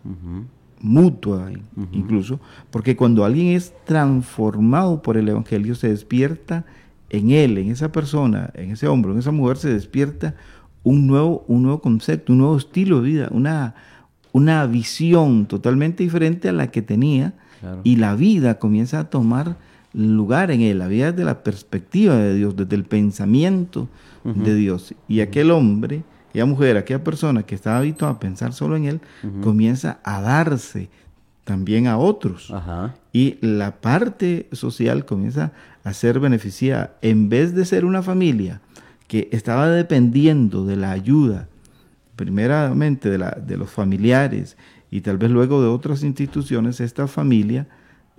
[0.79, 1.51] mutua
[1.91, 2.39] incluso,
[2.69, 6.65] porque cuando alguien es transformado por el Evangelio, se despierta
[7.09, 10.35] en él, en esa persona, en ese hombre, en esa mujer, se despierta
[10.83, 13.75] un nuevo, un nuevo concepto, un nuevo estilo de vida, una,
[14.31, 17.35] una visión totalmente diferente a la que tenía
[17.83, 19.57] y la vida comienza a tomar
[19.93, 23.89] lugar en él, la vida desde la perspectiva de Dios, desde el pensamiento
[24.23, 24.93] de Dios.
[25.07, 29.01] Y aquel hombre aquella mujer, aquella persona que estaba habituada a pensar solo en él,
[29.41, 30.89] comienza a darse
[31.43, 32.53] también a otros.
[33.11, 35.51] Y la parte social comienza
[35.83, 36.95] a ser beneficiada.
[37.01, 38.61] En vez de ser una familia
[39.09, 41.49] que estaba dependiendo de la ayuda,
[42.15, 44.55] primeramente de, la, de los familiares
[44.89, 47.67] y tal vez luego de otras instituciones, esta familia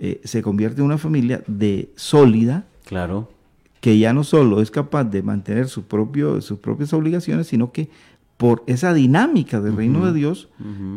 [0.05, 2.65] eh, se convierte en una familia de sólida.
[2.83, 3.31] Claro.
[3.79, 7.89] que ya no solo es capaz de mantener su propio, sus propias obligaciones, sino que
[8.35, 10.49] por esa dinámica del reino de Dios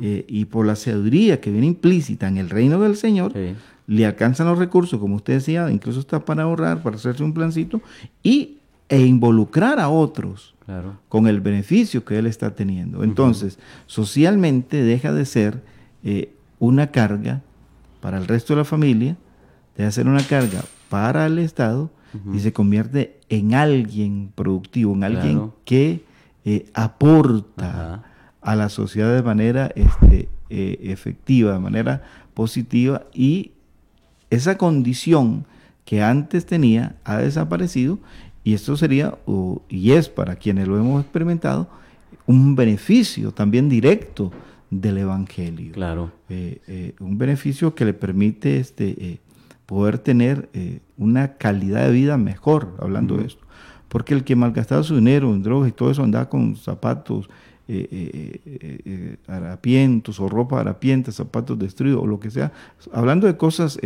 [0.02, 3.32] eh, y por la sabiduría que viene implícita en el reino del Señor,
[3.86, 7.80] le alcanzan los recursos, como usted decía, incluso está para ahorrar, para hacerse un plancito
[8.24, 10.56] y, e involucrar a otros
[11.08, 13.04] con el beneficio que él está teniendo.
[13.04, 15.62] Entonces, socialmente deja de ser
[16.02, 17.42] eh, una carga
[18.00, 19.16] para el resto de la familia,
[19.76, 21.90] deja de ser una carga para el Estado
[22.32, 26.02] y se convierte en alguien productivo, en alguien que
[26.46, 28.04] eh, aporta
[28.40, 33.50] a la sociedad de manera este, eh, efectiva, de manera positiva y
[34.30, 35.44] esa condición
[35.84, 37.98] que antes tenía ha desaparecido
[38.44, 39.18] y esto sería,
[39.68, 41.68] y es para quienes lo hemos experimentado,
[42.26, 44.30] un beneficio también directo
[44.70, 45.72] del Evangelio.
[45.72, 46.12] Claro.
[46.28, 49.20] Eh, un beneficio que le permite este,
[49.66, 53.44] poder tener eh, una calidad de vida mejor, hablando de esto.
[53.88, 57.28] Porque el que malgastaba su dinero en drogas y todo eso andaba con zapatos
[57.68, 62.52] eh, eh, harapientos o ropa harapienta, zapatos destruidos o lo que sea,
[62.92, 63.78] hablando de cosas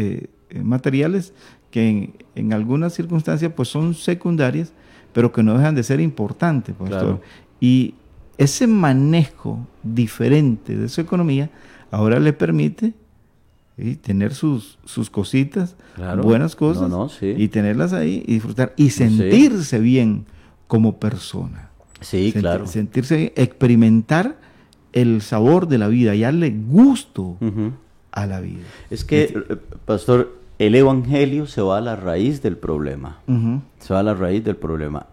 [0.63, 1.33] materiales
[1.71, 4.73] que en, algunas circunstancias pues son secundarias,
[5.13, 6.75] pero que no dejan de ser importantes.
[7.59, 7.95] Y
[8.41, 11.51] ese manejo diferente de su economía
[11.91, 12.95] ahora le permite
[13.77, 15.77] y tener sus, sus cositas,
[16.23, 16.91] buenas cosas,
[17.23, 20.25] y tenerlas ahí y disfrutar y sentirse bien
[20.67, 21.69] como persona.
[22.01, 22.67] Sí, claro.
[22.67, 24.39] Sentirse, experimentar
[24.95, 27.37] el sabor de la vida y darle gusto
[28.11, 28.65] a la vida.
[28.89, 33.19] Es que, pastor, el evangelio se va a la raíz del problema.
[33.81, 35.07] Se va a la raíz del problema.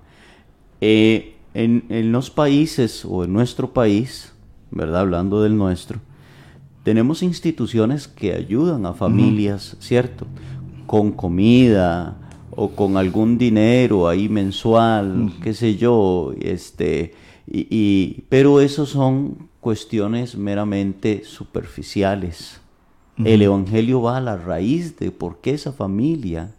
[0.79, 4.31] Eh, en, en los países o en nuestro país,
[4.69, 5.01] ¿verdad?
[5.01, 5.99] Hablando del nuestro,
[6.83, 10.27] tenemos instituciones que ayudan a familias, ¿cierto?
[10.85, 12.15] Con comida
[12.51, 17.15] o con algún dinero ahí mensual, qué sé yo, este,
[17.47, 22.61] y, pero eso son cuestiones meramente superficiales.
[23.25, 26.51] El Evangelio va a la raíz de por qué esa familia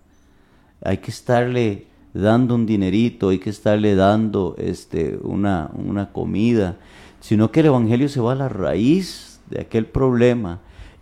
[0.82, 6.76] hay que estarle dando un dinerito, hay que estarle dando este, una, una comida,
[7.20, 10.60] sino que el Evangelio se va a la raíz de aquel problema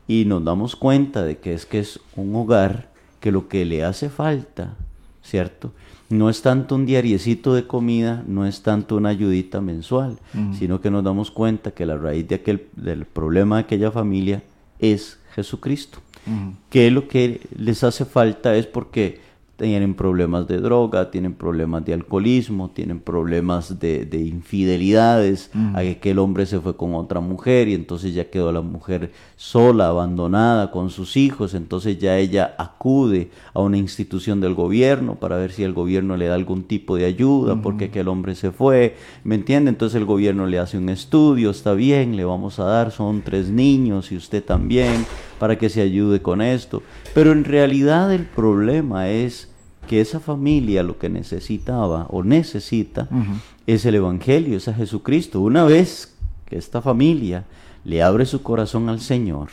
[0.09, 2.91] y nos damos cuenta de que es que es un hogar
[3.21, 4.77] que lo que le hace falta,
[5.23, 5.73] ¿cierto?
[6.09, 10.19] No es tanto un diariecito de comida, no es tanto una ayudita mensual,
[10.57, 14.45] sino que nos damos cuenta que la raíz de aquel, del problema de aquella familia
[14.79, 15.99] es Jesucristo.
[16.71, 19.21] Que lo que les hace falta es porque
[19.57, 26.19] tienen problemas de droga, tienen problemas de alcoholismo, tienen problemas de, infidelidades, a que el
[26.19, 30.91] hombre se fue con otra mujer y entonces ya quedó la mujer sola, abandonada con
[30.91, 35.73] sus hijos, entonces ya ella acude a una institución del gobierno para ver si el
[35.73, 39.71] gobierno le da algún tipo de ayuda porque aquel hombre se fue, ¿me entiende?
[39.71, 43.49] Entonces el gobierno le hace un estudio, está bien, le vamos a dar, son tres
[43.49, 45.07] niños y usted también,
[45.39, 46.83] para que se ayude con esto.
[47.15, 49.49] Pero en realidad el problema es
[49.87, 53.09] que esa familia lo que necesitaba o necesita
[53.67, 55.41] es el Evangelio, es a Jesucristo.
[55.41, 56.15] Una vez
[56.47, 57.45] que esta familia
[57.85, 59.49] le abre su corazón al Señor,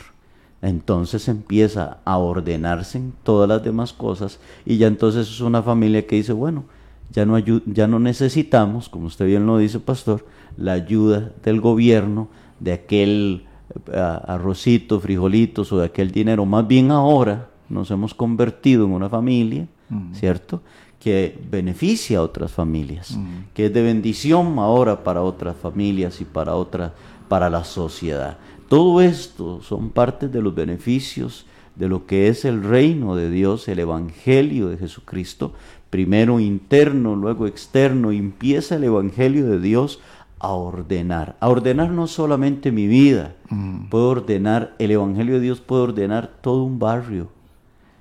[0.60, 6.06] entonces empieza a ordenarse en todas las demás cosas y ya entonces es una familia
[6.06, 6.64] que dice, bueno,
[7.12, 10.26] ya no, ya no necesitamos, como usted bien lo dice, pastor,
[10.56, 12.28] la ayuda del gobierno,
[12.60, 13.44] de aquel
[13.92, 16.44] eh, arrocito, frijolitos o de aquel dinero.
[16.44, 19.66] Más bien ahora nos hemos convertido en una familia,
[20.12, 20.60] ¿cierto?
[21.00, 23.18] Que beneficia a otras familias,
[23.54, 26.94] que es de bendición ahora para otras familias y para otra,
[27.28, 28.38] para la sociedad.
[28.68, 31.46] Todo esto son partes de los beneficios
[31.76, 35.52] de lo que es el reino de Dios, el Evangelio de Jesucristo,
[35.90, 40.00] primero interno, luego externo, empieza el Evangelio de Dios
[40.44, 43.88] a ordenar, a ordenar no solamente mi vida, mm.
[43.88, 47.28] puede ordenar, el Evangelio de Dios puede ordenar todo un barrio,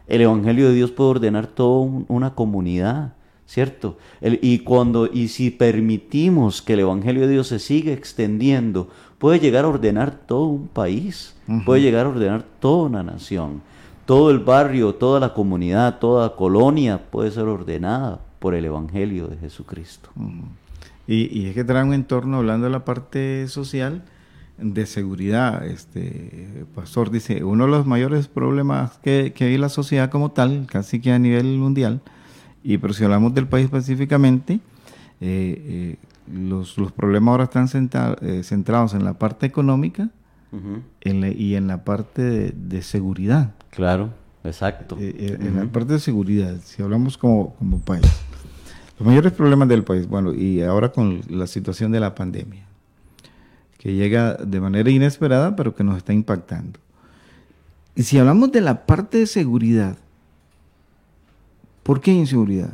[0.07, 3.13] el Evangelio de Dios puede ordenar toda una comunidad,
[3.45, 3.97] ¿cierto?
[4.21, 8.89] y cuando, y si permitimos que el Evangelio de Dios se siga extendiendo,
[9.19, 11.35] puede llegar a ordenar todo un país,
[11.65, 13.61] puede llegar a ordenar toda una nación.
[14.05, 19.27] Todo el barrio, toda la comunidad, toda la colonia puede ser ordenada por el Evangelio
[19.27, 20.09] de Jesucristo.
[21.07, 24.03] Y, es que trae un entorno, hablando de la parte social,
[24.57, 25.65] de seguridad.
[25.65, 30.31] Este pastor dice, uno de los mayores problemas que, que hay en la sociedad como
[30.31, 32.01] tal, casi que a nivel mundial,
[32.63, 34.59] y pero si hablamos del país específicamente,
[35.19, 35.95] eh, eh,
[36.33, 37.67] los, los, problemas ahora están
[38.21, 40.09] eh, centrados en la parte económica
[41.03, 43.53] y en la parte de, seguridad.
[43.71, 44.11] Claro,
[44.43, 44.97] exacto.
[44.99, 48.05] En la parte de seguridad, si hablamos como, como país.
[48.99, 52.65] Los mayores problemas del país, bueno, y ahora con la situación de la pandemia,
[53.77, 56.79] que llega de manera inesperada, pero que nos está impactando.
[57.95, 59.97] Y si hablamos de la parte de seguridad,
[61.83, 62.73] ¿por qué inseguridad?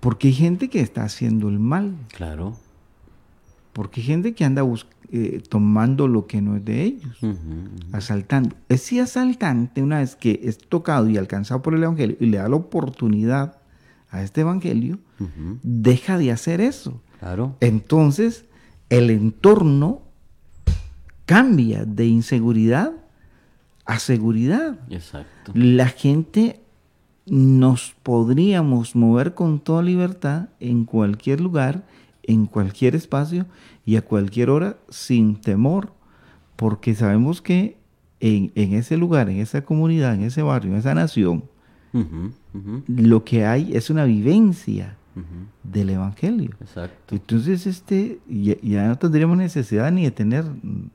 [0.00, 1.94] Porque hay gente que está haciendo el mal.
[2.14, 2.56] Claro.
[3.72, 4.62] Porque hay gente que anda
[5.10, 7.18] eh, tomando lo que no es de ellos,
[7.92, 8.56] asaltando.
[8.68, 12.48] Ese asaltante, una vez que es tocado y alcanzado por el Evangelio y le da
[12.48, 13.57] la oportunidad
[14.10, 14.98] a este Evangelio,
[15.62, 17.02] deja de hacer eso.
[17.18, 17.56] Claro.
[17.60, 18.44] Entonces,
[18.88, 20.02] el entorno
[21.26, 22.92] cambia de inseguridad
[23.84, 24.78] a seguridad.
[24.90, 25.52] Exacto.
[25.54, 26.60] La gente
[27.26, 31.86] nos podríamos mover con toda libertad en cualquier lugar,
[32.22, 33.46] en cualquier espacio
[33.84, 35.92] y a cualquier hora sin temor,
[36.56, 37.76] porque sabemos que
[38.20, 41.44] en, ese lugar, en esa comunidad, en ese barrio, en esa nación,
[42.86, 44.96] lo que hay es una vivencia
[45.62, 46.50] del Evangelio.
[46.60, 47.14] Exacto.
[47.14, 50.44] Entonces, este, ya, no tendríamos necesidad ni de tener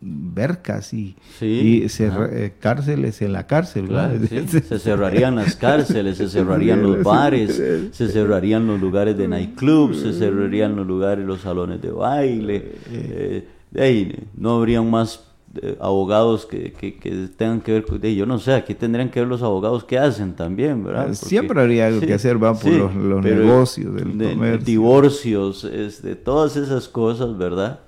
[0.01, 3.89] vercas y, eh, cárceles en la cárcel.
[4.47, 7.61] Se cerrarían las cárceles, se cerrarían los bares,
[7.91, 12.75] se cerrarían los lugares de nightclubs, se cerrarían los lugares, los salones de baile.
[12.91, 15.32] Eh, eh no habrían más
[15.79, 19.43] abogados que, que, tengan que ver con yo no sé aquí tendrían que ver los
[19.43, 24.17] abogados que hacen también verdad siempre habría algo que hacer va por los, negocios del
[24.17, 27.81] de, divorcios este todas esas cosas verdad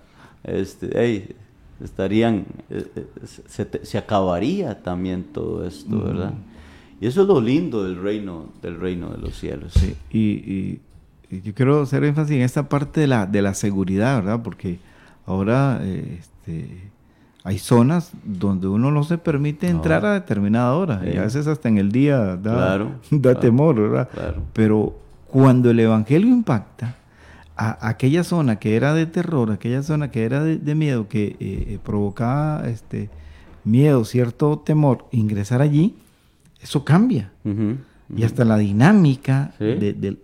[0.44, 1.36] este
[1.84, 3.06] estarían eh, eh,
[3.48, 6.34] se, se, acabaría también todo esto verdad
[7.02, 9.74] y eso es lo lindo del reino del reino de los cielos.
[9.74, 14.18] Sí y, y, yo quiero hacer énfasis en esta parte de la de la seguridad
[14.18, 14.78] verdad porque
[15.26, 16.95] ahora eh, este
[17.46, 21.70] hay zonas donde uno no se permite entrar a determinada hora y a veces hasta
[21.70, 24.10] en el día da, da temor, ¿verdad?
[24.52, 26.96] Pero cuando el Evangelio impacta,
[27.56, 31.36] a aquella zona que era de terror, aquella zona que era de, miedo, que eh,
[31.40, 33.12] eh, provocaba este
[33.64, 35.96] miedo, cierto temor, ingresar allí,
[36.62, 37.32] eso cambia
[38.14, 40.18] y hasta la dinámica de,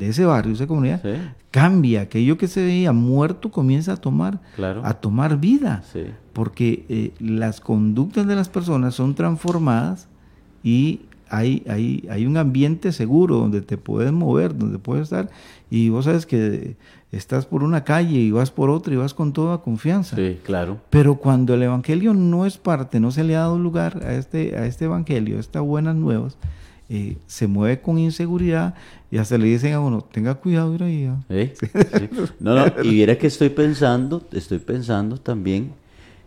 [0.00, 1.02] ese barrio, esa comunidad,
[1.50, 2.02] cambia.
[2.02, 4.40] Aquello que se veía muerto comienza a tomar,
[4.82, 5.82] a tomar vida,
[6.32, 10.08] porque eh, las conductas de las personas son transformadas
[10.62, 15.30] y hay, hay, hay un ambiente seguro donde te puedes mover, donde puedes estar,
[15.70, 16.76] y vos sabes que
[17.12, 20.16] estás por una calle y vas por otra y vas con toda confianza.
[20.16, 20.80] Sí, claro.
[20.90, 24.56] Pero cuando el evangelio no es parte, no se le ha dado lugar a este,
[24.56, 26.36] a este evangelio, a estas buenas nuevas,
[26.88, 28.74] eh, se mueve con inseguridad
[29.10, 31.52] y hasta le dicen a uno, tenga cuidado, ir ahí.
[32.40, 35.72] No, no, y mira que estoy pensando, estoy pensando también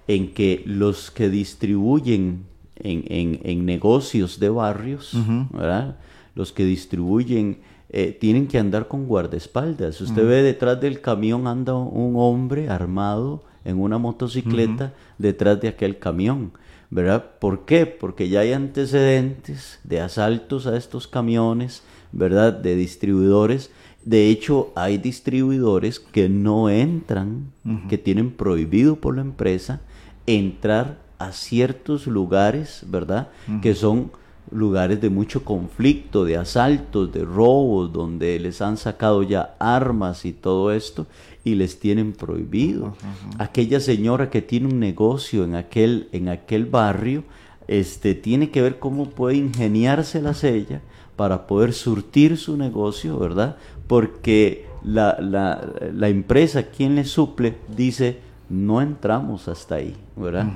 [0.08, 2.44] en que los que distribuyen
[2.76, 5.16] en, en, negocios de barrios,
[5.52, 5.98] ¿verdad?
[6.36, 7.60] Los que distribuyen
[7.96, 10.02] eh, tienen que andar con guardaespaldas.
[10.02, 16.00] Usted ve detrás del camión anda un hombre armado en una motocicleta detrás de aquel
[16.00, 16.54] camión.
[16.90, 17.24] ¿Verdad?
[17.40, 17.86] ¿Por qué?
[17.86, 22.52] Porque ya hay antecedentes de asaltos a estos camiones, ¿verdad?
[22.52, 23.70] De distribuidores
[24.04, 27.52] De hecho, hay distribuidores que no entran,
[27.90, 29.82] que tienen prohibido por la empresa
[30.26, 33.30] entrar a ciertos lugares, ¿verdad?
[33.62, 34.12] Que son
[34.52, 40.34] lugares de mucho conflicto, de asaltos, de robos, donde les han sacado ya armas y
[40.34, 41.08] todo esto
[41.44, 42.96] y les tienen prohibido.
[43.38, 47.24] Aquella señora que tiene un negocio en aquel, en aquel barrio,
[47.68, 50.82] este, tiene que ver cómo puede ingeniárselas ella
[51.16, 53.58] para poder surtir su negocio, ¿verdad?
[53.88, 58.20] Porque la, la, la empresa, quien le suple, dice,
[58.50, 60.48] no entramos hasta ahí, ¿verdad?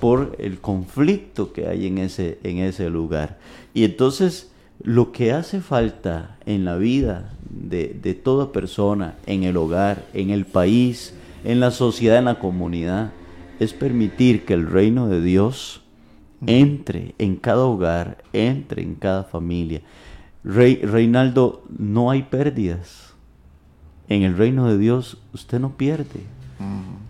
[0.00, 3.38] Por el conflicto que hay en ese, en ese lugar.
[3.74, 9.56] Y entonces, lo que hace falta en la vida de, de toda persona, en el
[9.56, 11.14] hogar, en el país,
[11.44, 13.12] en la sociedad, en la comunidad,
[13.60, 15.84] es permitir que el reino de Dios
[16.46, 19.80] entre en cada hogar, entre en cada familia.
[20.42, 23.14] Rey, Reinaldo, no hay pérdidas.
[24.08, 26.20] En el reino de Dios usted no pierde.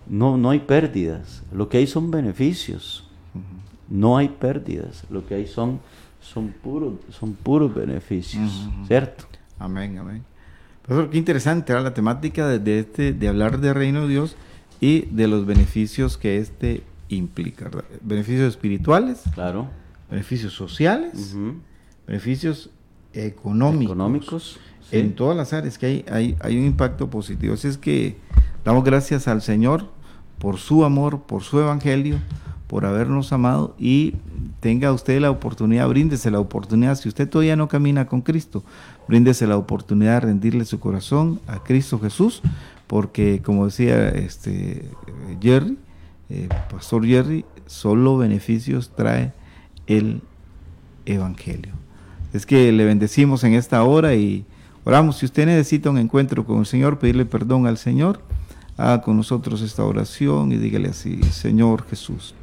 [0.08, 1.42] No, no hay pérdidas.
[1.52, 3.08] Lo que hay son beneficios.
[3.88, 5.04] No hay pérdidas.
[5.10, 5.80] Lo que hay son,
[6.20, 8.68] son, puros, son puros beneficios.
[8.86, 9.24] ¿Cierto?
[9.58, 10.24] Amén, amén.
[10.82, 14.36] Profesor, qué interesante era la temática de, este, de hablar de reino de Dios
[14.80, 17.70] y de los beneficios que este implica.
[18.02, 19.22] Beneficios espirituales.
[19.32, 19.68] Claro.
[20.10, 21.34] Beneficios sociales.
[22.06, 22.70] Beneficios
[23.14, 23.84] económicos.
[23.84, 24.60] Económicos.
[24.90, 27.54] En todas las áreas que hay, hay, hay un impacto positivo.
[27.54, 28.18] Así es que
[28.64, 29.90] Damos gracias al Señor
[30.38, 32.18] por su amor, por su evangelio,
[32.66, 34.14] por habernos amado y
[34.60, 38.64] tenga usted la oportunidad, bríndese la oportunidad, si usted todavía no camina con Cristo,
[39.06, 42.40] bríndese la oportunidad de rendirle su corazón a Cristo Jesús,
[42.86, 44.88] porque como decía este
[45.42, 45.76] Jerry,
[46.30, 49.34] eh, Pastor Jerry, solo beneficios trae
[49.86, 50.22] el
[51.04, 51.74] Evangelio.
[52.32, 54.46] Es que le bendecimos en esta hora y
[54.84, 55.18] oramos.
[55.18, 58.20] Si usted necesita un encuentro con el Señor, pedirle perdón al Señor
[58.76, 62.34] haga con nosotros esta oración y dígale así, Señor Jesús,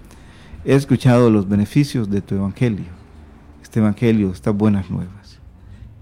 [0.63, 2.91] he escuchado los beneficios de tu Evangelio,
[3.61, 5.39] este Evangelio, estas buenas nuevas,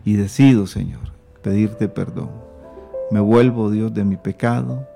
[0.06, 2.30] y decido, Señor, pedirte perdón.
[3.12, 4.88] Me vuelvo, Dios, de mi pecado,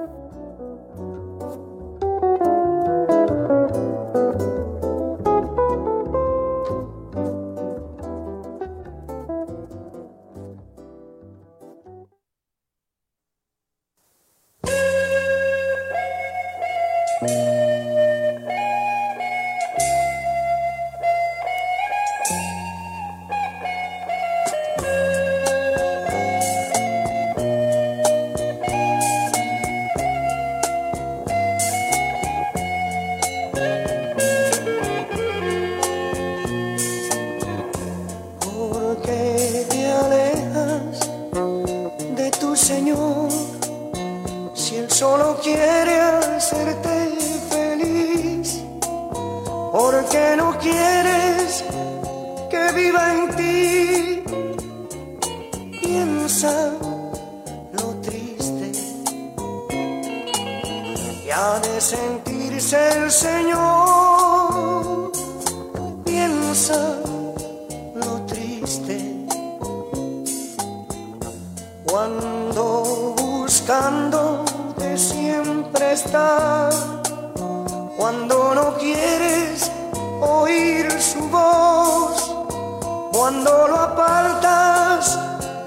[83.24, 85.18] cuando lo apartas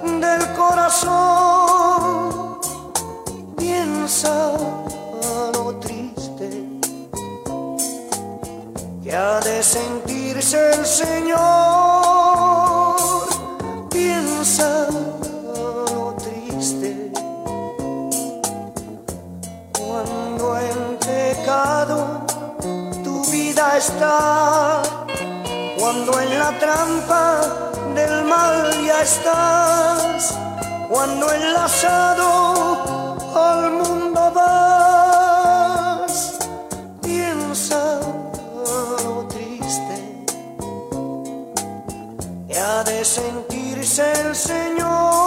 [0.04, 1.10] del corazón.
[3.58, 6.50] Piensa a lo triste
[9.04, 11.36] que ha de sentirse el Señor.
[13.90, 14.90] Piensa a
[15.96, 17.12] lo triste
[19.80, 22.22] cuando en pecado
[23.04, 24.37] tu vida está
[26.48, 27.24] la trampa
[27.94, 30.34] del mal ya estás,
[30.88, 32.30] cuando enlazado
[33.36, 36.14] al mundo vas,
[37.02, 38.00] piensa
[38.66, 39.98] lo triste
[42.48, 45.27] y ha de sentirse el Señor,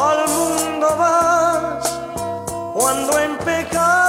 [0.00, 1.98] al mundo vas
[2.72, 4.07] cuando en pecado